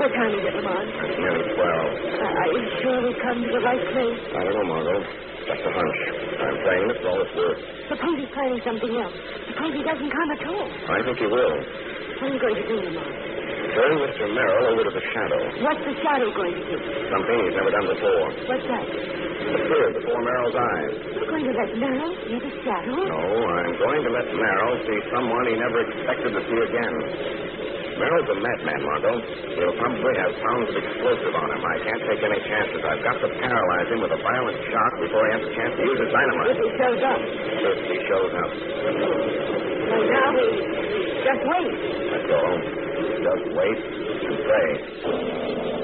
What 0.00 0.10
time 0.16 0.32
is 0.32 0.40
it, 0.48 0.54
Lamont? 0.56 0.88
Nearly 1.20 1.44
12. 1.54 1.60
Uh, 1.60 2.40
are 2.40 2.50
you 2.56 2.64
sure 2.80 2.96
we've 3.04 3.20
come 3.20 3.38
to 3.44 3.50
the 3.52 3.60
right 3.60 3.84
place? 3.92 4.20
I 4.32 4.40
don't 4.48 4.54
know, 4.56 4.64
Margot. 4.72 5.29
Just 5.50 5.66
a 5.66 5.72
hunch. 5.74 5.98
I'm 6.38 6.58
saying 6.62 6.84
it 6.94 6.96
for 7.02 7.08
all 7.10 7.20
it's 7.26 7.34
worth. 7.34 7.58
Suppose 7.90 8.16
he's 8.22 8.30
planning 8.30 8.62
something 8.62 8.94
else. 9.02 9.16
Suppose 9.50 9.72
he 9.74 9.82
doesn't 9.82 10.10
come 10.14 10.28
at 10.30 10.42
all. 10.46 10.68
I 10.94 10.98
think 11.02 11.18
he 11.18 11.26
will. 11.26 11.54
What 12.22 12.30
are 12.30 12.34
you 12.34 12.38
going 12.38 12.54
to 12.54 12.66
do, 12.70 12.76
Lamont? 12.86 13.10
Turn 13.74 13.94
Mr. 13.98 14.30
Merrill 14.30 14.66
over 14.70 14.82
to 14.86 14.92
the 14.94 15.04
shadow. 15.10 15.40
What's 15.66 15.82
the 15.82 15.94
shadow 16.06 16.28
going 16.38 16.54
to 16.54 16.64
do? 16.70 16.76
Something 17.10 17.36
he's 17.42 17.56
never 17.58 17.70
done 17.74 17.86
before. 17.90 18.26
What's 18.46 18.66
that? 18.70 18.86
Appear 18.86 19.86
before 19.98 20.20
Merrill's 20.22 20.54
eyes. 20.54 20.92
You're 21.18 21.30
going 21.34 21.46
to 21.50 21.54
let 21.58 21.70
Merrill 21.82 22.14
see 22.30 22.38
the 22.38 22.52
shadow? 22.62 22.94
No, 23.10 23.18
I'm 23.18 23.74
going 23.74 24.02
to 24.06 24.10
let 24.14 24.26
Merrill 24.30 24.76
see 24.86 24.98
someone 25.10 25.44
he 25.50 25.54
never 25.58 25.78
expected 25.82 26.30
to 26.30 26.40
see 26.46 26.60
again. 26.62 26.94
Merrill's 28.00 28.32
a 28.32 28.38
madman, 28.40 28.80
Margot. 28.80 29.20
He'll 29.60 29.76
probably 29.76 30.14
have 30.16 30.32
pounds 30.40 30.72
of 30.72 30.76
explosive 30.80 31.34
on 31.36 31.52
him. 31.52 31.60
I 31.60 31.76
can't 31.84 32.02
take 32.08 32.22
any 32.24 32.40
chances. 32.48 32.80
I've 32.80 33.04
got 33.04 33.20
to 33.20 33.28
paralyze 33.28 33.88
him 33.92 34.00
with 34.00 34.16
a 34.16 34.20
violent 34.24 34.56
shock 34.72 34.92
before 35.04 35.20
he 35.28 35.30
has 35.36 35.42
a 35.44 35.52
chance 35.52 35.72
to 35.76 35.82
use 35.84 36.00
his 36.00 36.08
dynamite. 36.08 36.48
If 36.48 36.64
he 36.64 36.70
shows 36.80 37.00
up. 37.04 37.20
If 37.20 37.78
he 37.92 37.98
shows 38.08 38.32
up. 38.40 38.50
Well, 39.84 40.04
now 40.08 40.28
we 40.32 40.44
just 41.28 41.42
wait. 41.44 41.76
That's 42.08 42.30
all. 42.32 42.56
Just 43.20 43.44
wait 43.52 43.78
and 43.84 44.36
pray. 44.48 45.79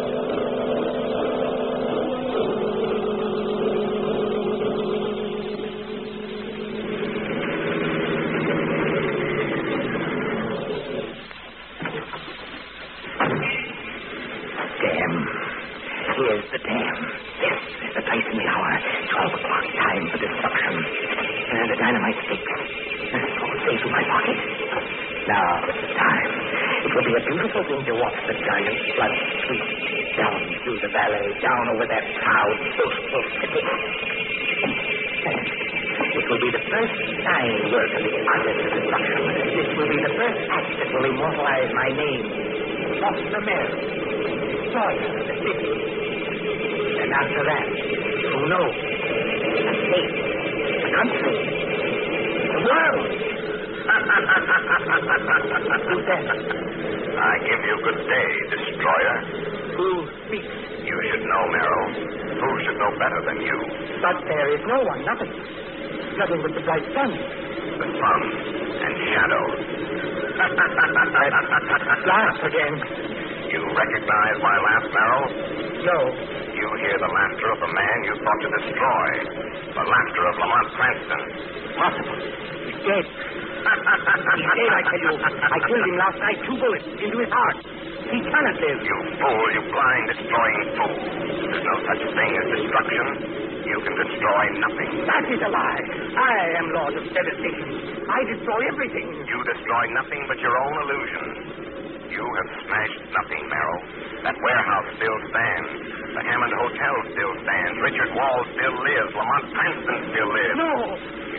But 64.03 64.17
there 64.29 64.49
is 64.55 64.63
no 64.69 64.79
one, 64.85 65.01
nothing. 65.05 65.33
Nothing 66.17 66.41
but 66.43 66.53
the 66.53 66.63
bright 66.65 66.87
sun. 66.93 67.11
The 67.13 67.89
sun 67.89 68.21
and 68.77 68.95
shadow. 69.13 69.45
Laugh 72.07 72.39
again. 72.45 72.75
You 73.51 73.61
recognize 73.73 74.37
my 74.43 74.57
laugh, 74.59 74.85
Merrill? 74.93 75.29
No. 75.87 75.99
You 76.57 76.67
hear 76.81 76.97
the 76.99 77.09
laughter 77.09 77.49
of 77.53 77.59
the 77.61 77.71
man 77.73 77.97
you 78.05 78.15
thought 78.21 78.41
to 78.43 78.51
destroy. 78.61 79.09
The 79.77 79.85
laughter 79.87 80.25
of 80.29 80.35
Lamont 80.41 80.69
Cranston. 80.77 81.23
Possible. 81.77 82.21
He's 82.69 82.81
dead. 82.85 83.05
He's 83.07 84.51
dead, 84.57 84.73
I 84.73 84.83
tell 84.89 85.01
you. 85.01 85.13
I 85.21 85.59
killed 85.69 85.87
him 85.89 85.97
last 85.97 86.19
night. 86.21 86.39
Two 86.45 86.57
bullets 86.61 86.87
into 87.01 87.17
his 87.17 87.33
heart. 87.33 87.57
He 88.13 88.19
cannot 88.23 88.57
live. 88.61 88.81
You 88.85 88.99
fool, 89.19 89.47
you 89.53 89.63
blind, 89.73 90.05
destroying 90.15 90.69
fool. 90.79 90.97
There's 91.49 91.65
no 91.65 91.75
such 91.87 92.03
thing 92.13 92.31
as 92.39 92.47
destruction. 92.61 93.46
You 93.67 93.79
can 93.83 93.95
destroy 93.99 94.45
nothing. 94.63 94.91
That 95.11 95.25
is 95.27 95.41
a 95.43 95.51
lie. 95.51 95.85
I 96.15 96.35
am 96.63 96.67
Lord 96.71 96.95
of 96.95 97.05
Devastation. 97.11 98.07
I 98.07 98.19
destroy 98.31 98.61
everything. 98.71 99.09
You 99.27 99.39
destroy 99.43 99.85
nothing 99.91 100.23
but 100.31 100.39
your 100.39 100.55
own 100.55 100.75
illusion. 100.87 101.27
You 102.15 102.23
have 102.23 102.51
smashed 102.63 103.03
nothing, 103.11 103.43
Merrill. 103.51 103.83
That 104.23 104.37
warehouse 104.39 104.89
still 104.97 105.19
stands. 105.35 105.71
The 106.15 106.23
Hammond 106.23 106.55
Hotel 106.55 106.95
still 107.11 107.33
stands. 107.43 107.77
Richard 107.83 108.11
Wald 108.15 108.47
still 108.55 108.77
lives. 108.87 109.11
Lamont 109.19 109.47
Cranston 109.51 109.99
still 110.15 110.31
lives. 110.31 110.57
No. 110.57 110.73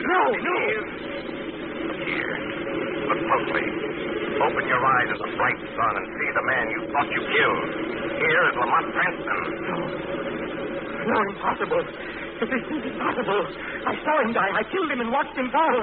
No, 0.04 0.22
no. 0.36 0.58
Look 1.88 2.02
here. 2.04 2.36
Look 3.08 3.22
closely. 3.24 3.68
Open 4.38 4.64
your 4.68 4.84
eyes 4.84 5.10
at 5.16 5.20
the 5.24 5.32
bright 5.40 5.60
sun 5.64 5.94
and 5.96 6.08
see 6.12 6.30
the 6.36 6.46
man 6.46 6.66
you 6.76 6.82
thought 6.92 7.10
you 7.10 7.24
killed. 7.24 7.64
Here 8.20 8.44
is 8.52 8.56
Lamont 8.60 8.88
Cranston. 8.92 9.40
No, 11.08 11.18
impossible. 11.24 11.84
Impossible. 12.38 13.44
I 13.88 13.94
saw 14.06 14.22
him 14.22 14.34
die. 14.34 14.52
I 14.54 14.64
killed 14.70 14.92
him 14.92 15.02
and 15.02 15.12
watched 15.12 15.36
him 15.38 15.50
fall. 15.50 15.82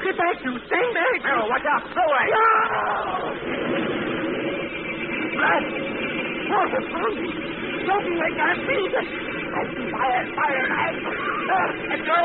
Get 0.00 0.16
back, 0.16 0.40
you. 0.44 0.56
Stay 0.66 0.86
back. 0.96 1.22
Merrill, 1.22 1.48
watch 1.48 1.64
out. 1.68 1.84
Go 1.92 2.00
away. 2.00 2.26
No! 2.32 2.44
Blood. 5.34 5.64
Water 6.48 6.80
me. 7.14 7.28
Choking, 7.84 8.16
I 8.16 8.30
can't 8.32 8.60
breathe. 8.64 8.96
I 8.96 9.60
see 9.76 9.88
fire, 9.92 10.24
fire. 10.34 10.68
I... 10.72 10.88
Uh, 10.94 11.68
let 11.88 12.00
go. 12.00 12.20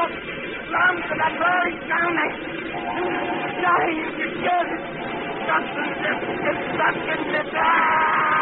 Long 0.72 0.96
to 1.04 1.14
that. 1.20 1.36
I... 1.36 1.68
Dying. 3.60 4.00
You're 4.18 4.40
dead. 4.40 4.68
Destruction. 5.50 5.90
Destruction. 6.48 7.20
Destruction. 7.28 7.60
All 7.60 7.68
right, 7.68 8.39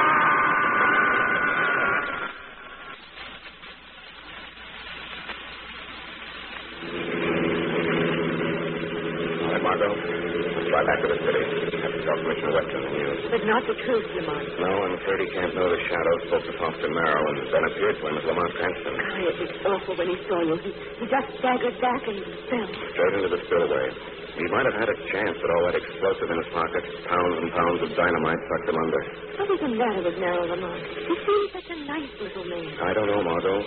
Margot. 9.77 9.93
Let's 9.93 10.69
fly 10.73 10.81
back 10.89 10.99
to 11.05 11.09
the 11.13 11.19
city. 11.21 11.43
Have 11.77 11.93
to 11.93 12.01
tell 12.01 12.17
Commissioner 12.17 12.53
Weston 12.57 12.81
the 12.81 12.91
news. 12.97 13.19
But 13.29 13.43
not 13.45 13.61
the 13.69 13.77
truth, 13.85 14.07
Lamont. 14.17 14.45
No, 14.57 14.69
I'm 14.73 14.93
afraid 14.97 15.17
he 15.21 15.29
can't 15.37 15.53
know 15.53 15.69
the 15.69 15.81
shadow 15.85 16.13
spoke 16.25 16.45
to 16.49 16.53
Foster 16.57 16.89
Merrill 16.89 17.25
and 17.29 17.37
then 17.53 17.63
appeared 17.69 17.95
to 18.01 18.03
him 18.09 18.15
as 18.17 18.25
Lamont 18.25 18.51
Cranston. 18.57 18.93
Oh, 18.97 19.29
it 19.29 19.37
was 19.37 19.53
awful 19.69 19.93
when 19.93 20.09
he 20.09 20.17
saw 20.25 20.41
you. 20.41 20.57
He, 20.65 20.71
he 20.73 21.05
just 21.05 21.29
staggered 21.37 21.77
back 21.77 22.01
and 22.09 22.17
fell. 22.49 22.69
Straight 22.89 23.13
into 23.21 23.29
the 23.37 23.41
spillway. 23.45 23.85
He 24.37 24.45
might 24.53 24.65
have 24.69 24.77
had 24.81 24.89
a 24.89 24.97
chance 25.13 25.37
with 25.37 25.49
all 25.49 25.63
that 25.69 25.77
explosive 25.77 26.29
in 26.29 26.37
his 26.41 26.49
pocket. 26.53 26.83
Pounds 27.09 27.35
and 27.41 27.49
pounds 27.53 27.79
of 27.85 27.89
dynamite 27.93 28.41
sucked 28.49 28.69
him 28.69 28.77
under. 28.81 29.01
What 29.37 29.47
was 29.49 29.61
the 29.61 29.73
matter 29.77 30.01
with 30.09 30.17
Merrill 30.17 30.49
Lamont? 30.57 30.81
He 31.05 31.15
seemed 31.21 31.49
such 31.53 31.69
a 31.69 31.77
nice 31.85 32.13
little 32.17 32.45
man. 32.49 32.65
I 32.81 32.93
don't 32.97 33.09
know, 33.13 33.21
Margot. 33.21 33.61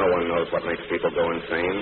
No 0.00 0.04
one 0.16 0.24
knows 0.32 0.48
what 0.52 0.64
makes 0.64 0.84
people 0.88 1.12
go 1.12 1.24
insane. 1.32 1.80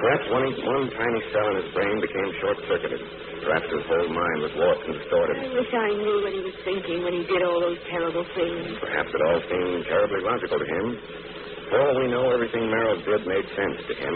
Perhaps 0.00 0.24
one, 0.32 0.46
one 0.64 0.84
tiny 0.96 1.20
cell 1.28 1.46
in 1.52 1.56
his 1.60 1.70
brain 1.76 1.96
became 2.00 2.28
short-circuited. 2.40 3.00
Perhaps 3.44 3.68
his 3.68 3.84
whole 3.84 4.08
mind 4.08 4.38
was 4.48 4.52
warped 4.56 4.84
and 4.88 4.96
distorted. 4.96 5.36
I 5.36 5.48
wish 5.52 5.70
I 5.76 5.88
knew 5.92 6.16
what 6.24 6.32
he 6.32 6.40
was 6.40 6.56
thinking 6.64 7.04
when 7.04 7.14
he 7.20 7.24
did 7.28 7.42
all 7.44 7.60
those 7.60 7.80
terrible 7.92 8.24
things. 8.32 8.80
Perhaps 8.80 9.10
it 9.12 9.20
all 9.28 9.40
seemed 9.44 9.84
terribly 9.84 10.20
logical 10.24 10.56
to 10.56 10.68
him. 10.68 10.86
For 11.68 11.78
all 11.84 11.94
we 12.02 12.08
know, 12.10 12.32
everything 12.34 12.66
Merrill 12.66 12.98
did 13.04 13.22
made 13.28 13.46
sense 13.54 13.78
to 13.86 13.94
him. 13.94 14.14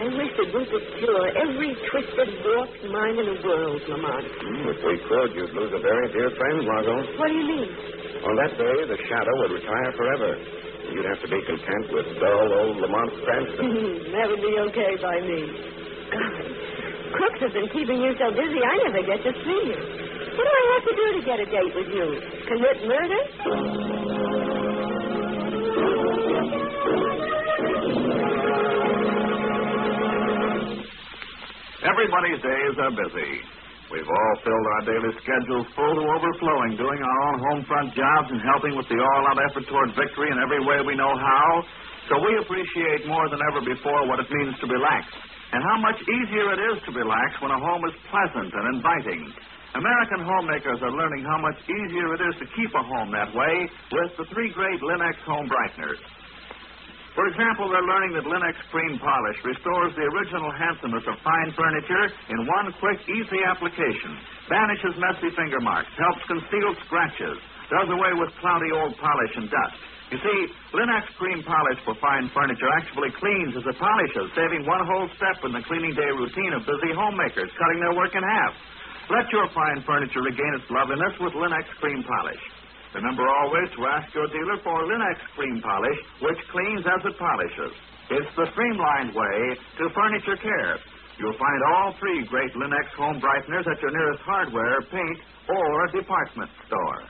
I 0.00 0.04
wish 0.18 0.32
that 0.34 0.50
we 0.50 0.62
could 0.66 0.86
cure 0.98 1.24
every 1.36 1.70
twisted, 1.92 2.30
warped 2.42 2.82
mind 2.90 3.16
in 3.22 3.26
the 3.28 3.38
world, 3.44 3.78
Lamont. 3.86 4.24
Hmm, 4.26 4.66
If 4.72 4.80
we 4.82 4.96
could, 5.06 5.30
you'd 5.36 5.54
lose 5.54 5.72
a 5.76 5.82
very 5.84 6.08
dear 6.10 6.30
friend, 6.34 6.58
Margot. 6.66 6.98
What 7.20 7.28
do 7.30 7.34
you 7.38 7.46
mean? 7.46 7.70
On 8.24 8.34
that 8.42 8.52
day, 8.58 8.76
the 8.90 8.98
shadow 9.06 9.34
would 9.44 9.52
retire 9.62 9.92
forever. 9.94 10.30
You'd 10.92 11.04
have 11.04 11.20
to 11.20 11.28
be 11.28 11.40
content 11.44 11.92
with 11.92 12.06
dull 12.18 12.48
old 12.52 12.76
Lamont 12.78 13.12
Cranston. 13.24 13.68
that 14.16 14.26
would 14.28 14.40
be 14.40 14.54
okay 14.72 14.92
by 15.02 15.20
me. 15.20 15.40
God, 16.08 16.44
crooks 17.12 17.40
have 17.44 17.52
been 17.52 17.68
keeping 17.68 18.00
you 18.00 18.16
so 18.18 18.32
busy, 18.32 18.60
I 18.64 18.74
never 18.88 19.02
get 19.04 19.20
to 19.22 19.32
see 19.44 19.60
you. 19.68 19.80
What 20.36 20.44
do 20.46 20.52
I 20.54 20.64
have 20.72 20.84
to 20.88 20.94
do 20.96 21.06
to 21.18 21.22
get 21.26 21.40
a 21.40 21.46
date 21.46 21.74
with 21.74 21.88
you? 21.92 22.06
Commit 22.48 22.76
murder? 22.88 24.28
Everybody's 31.84 32.42
days 32.42 32.74
are 32.80 32.90
busy. 32.90 33.57
We've 33.88 34.04
all 34.04 34.34
filled 34.44 34.66
our 34.68 34.82
daily 34.84 35.12
schedules 35.24 35.64
full 35.72 35.94
to 35.96 36.04
overflowing, 36.04 36.76
doing 36.76 37.00
our 37.00 37.18
own 37.32 37.36
home 37.40 37.62
front 37.64 37.96
jobs 37.96 38.28
and 38.28 38.36
helping 38.44 38.76
with 38.76 38.84
the 38.84 39.00
all-out 39.00 39.40
effort 39.48 39.64
toward 39.64 39.96
victory 39.96 40.28
in 40.28 40.36
every 40.36 40.60
way 40.60 40.84
we 40.84 40.92
know 40.92 41.08
how. 41.16 41.48
So 42.12 42.20
we 42.20 42.36
appreciate 42.36 43.08
more 43.08 43.32
than 43.32 43.40
ever 43.48 43.64
before 43.64 44.04
what 44.04 44.20
it 44.20 44.28
means 44.28 44.60
to 44.60 44.68
relax, 44.68 45.08
and 45.56 45.64
how 45.64 45.80
much 45.80 45.96
easier 46.04 46.52
it 46.52 46.60
is 46.68 46.84
to 46.84 46.90
relax 46.92 47.40
when 47.40 47.48
a 47.48 47.56
home 47.56 47.80
is 47.88 47.96
pleasant 48.12 48.52
and 48.52 48.76
inviting. 48.76 49.32
American 49.72 50.20
homemakers 50.20 50.80
are 50.84 50.92
learning 50.92 51.24
how 51.24 51.40
much 51.40 51.56
easier 51.64 52.12
it 52.12 52.20
is 52.28 52.34
to 52.44 52.46
keep 52.56 52.72
a 52.76 52.84
home 52.84 53.08
that 53.12 53.32
way 53.32 53.68
with 53.92 54.12
the 54.20 54.24
three 54.32 54.52
great 54.52 54.80
Linx 54.84 55.16
home 55.24 55.48
brighteners. 55.48 56.00
For 57.18 57.26
example, 57.26 57.66
they're 57.66 57.82
learning 57.82 58.14
that 58.14 58.30
Linx 58.30 58.54
Cream 58.70 58.94
Polish 58.94 59.38
restores 59.42 59.90
the 59.98 60.06
original 60.06 60.54
handsomeness 60.54 61.02
of 61.10 61.18
fine 61.26 61.50
furniture 61.50 62.14
in 62.30 62.46
one 62.46 62.70
quick, 62.78 63.02
easy 63.10 63.42
application, 63.42 64.14
banishes 64.46 64.94
messy 65.02 65.34
finger 65.34 65.58
marks, 65.58 65.90
helps 65.98 66.22
conceal 66.30 66.78
scratches, 66.86 67.34
does 67.74 67.90
away 67.90 68.14
with 68.14 68.30
cloudy 68.38 68.70
old 68.70 68.94
polish 69.02 69.34
and 69.34 69.50
dust. 69.50 69.74
You 70.14 70.18
see, 70.22 70.38
Linx 70.78 71.10
Cream 71.18 71.42
Polish 71.42 71.82
for 71.82 71.98
fine 71.98 72.30
furniture 72.30 72.70
actually 72.78 73.10
cleans 73.18 73.58
as 73.58 73.66
it 73.66 73.74
polishes, 73.82 74.30
saving 74.38 74.62
one 74.62 74.86
whole 74.86 75.10
step 75.18 75.42
in 75.42 75.50
the 75.50 75.62
cleaning 75.66 75.98
day 75.98 76.14
routine 76.14 76.54
of 76.54 76.62
busy 76.70 76.94
homemakers, 76.94 77.50
cutting 77.58 77.82
their 77.82 77.98
work 77.98 78.14
in 78.14 78.22
half. 78.22 78.54
Let 79.10 79.26
your 79.34 79.50
fine 79.50 79.82
furniture 79.82 80.22
regain 80.22 80.54
its 80.54 80.70
loveliness 80.70 81.18
with 81.18 81.34
Linx 81.34 81.66
Cream 81.82 82.06
Polish. 82.06 82.57
Remember 82.94 83.28
always 83.28 83.68
to 83.76 83.86
ask 83.86 84.14
your 84.14 84.26
dealer 84.28 84.56
for 84.64 84.80
Linx 84.88 85.18
Cream 85.36 85.60
Polish, 85.60 86.00
which 86.24 86.40
cleans 86.50 86.84
as 86.88 87.04
it 87.04 87.18
polishes. 87.18 87.74
It's 88.10 88.32
the 88.36 88.48
streamlined 88.52 89.12
way 89.12 89.38
to 89.78 89.84
furniture 89.92 90.40
care. 90.40 90.78
You'll 91.20 91.36
find 91.36 91.60
all 91.68 91.94
three 92.00 92.24
great 92.24 92.52
Linx 92.54 92.88
home 92.96 93.20
brighteners 93.20 93.66
at 93.68 93.80
your 93.82 93.90
nearest 93.92 94.22
hardware, 94.22 94.80
paint, 94.90 95.18
or 95.50 95.86
department 95.92 96.50
store. 96.66 97.02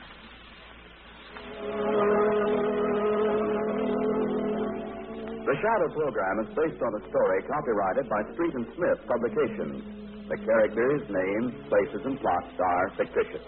The 5.47 5.55
Shadow 5.55 5.89
program 5.95 6.35
is 6.43 6.49
based 6.53 6.81
on 6.83 6.91
a 6.93 7.01
story 7.09 7.39
copyrighted 7.47 8.09
by 8.09 8.21
Street 8.33 8.53
and 8.53 8.67
Smith 8.75 8.99
Publications. 9.07 9.81
The 10.27 10.37
characters, 10.45 11.01
names, 11.09 11.53
places, 11.69 12.01
and 12.05 12.19
plots 12.19 12.53
are 12.59 12.89
fictitious. 12.97 13.41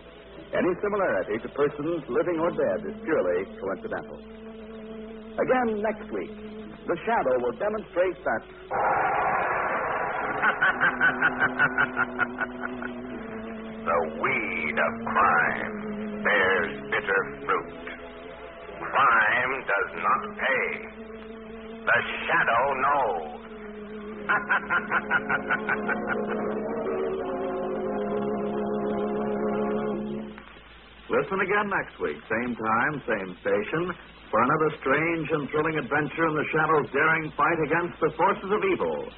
Any 0.53 0.73
similarity 0.83 1.39
to 1.39 1.49
persons 1.55 2.03
living 2.09 2.39
or 2.39 2.51
dead 2.51 2.83
is 2.85 2.93
purely 3.03 3.45
coincidental. 3.59 4.19
Again 5.39 5.81
next 5.81 6.11
week, 6.11 6.31
the 6.87 6.97
Shadow 7.05 7.39
will 7.39 7.53
demonstrate 7.55 8.17
that. 8.25 8.43
the 13.85 13.97
weed 14.21 14.75
of 14.75 14.93
crime 15.07 15.73
bears 16.23 16.73
bitter 16.91 17.21
fruit. 17.45 17.73
Crime 18.79 19.53
does 19.71 19.91
not 20.03 20.21
pay. 20.37 20.67
The 21.85 21.99
shadow 22.27 22.63
knows. 22.83 23.39
Listen 31.11 31.43
again 31.43 31.67
next 31.67 31.99
week, 31.99 32.15
same 32.23 32.55
time, 32.55 32.93
same 33.03 33.35
station, 33.43 33.83
for 34.31 34.39
another 34.47 34.69
strange 34.79 35.27
and 35.35 35.43
thrilling 35.51 35.75
adventure 35.75 36.23
in 36.23 36.35
the 36.39 36.47
Shadow's 36.55 36.87
daring 36.95 37.27
fight 37.35 37.59
against 37.67 37.99
the 37.99 38.15
forces 38.15 38.47
of 38.47 38.63
evil. 38.63 39.11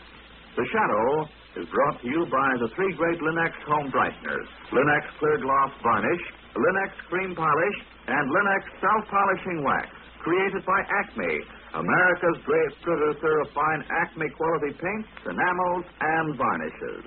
The 0.58 0.66
Shadow 0.74 1.30
is 1.62 1.70
brought 1.70 2.02
to 2.02 2.08
you 2.10 2.26
by 2.34 2.50
the 2.58 2.74
three 2.74 2.98
great 2.98 3.22
Linx 3.22 3.54
home 3.70 3.94
brighteners 3.94 4.50
Linx 4.74 5.06
Clear 5.22 5.38
Gloss 5.38 5.70
Varnish, 5.86 6.26
Linx 6.58 6.92
Cream 7.14 7.38
Polish, 7.38 7.78
and 8.10 8.26
Linx 8.26 8.62
Self 8.82 9.06
Polishing 9.14 9.62
Wax, 9.62 9.86
created 10.26 10.66
by 10.66 10.82
Acme, 10.98 11.46
America's 11.78 12.42
great 12.42 12.74
producer 12.82 13.34
of 13.46 13.54
fine 13.54 13.86
Acme 14.02 14.34
quality 14.34 14.74
paints, 14.82 15.10
enamels, 15.30 15.86
and 16.02 16.38
varnishes. 16.42 17.06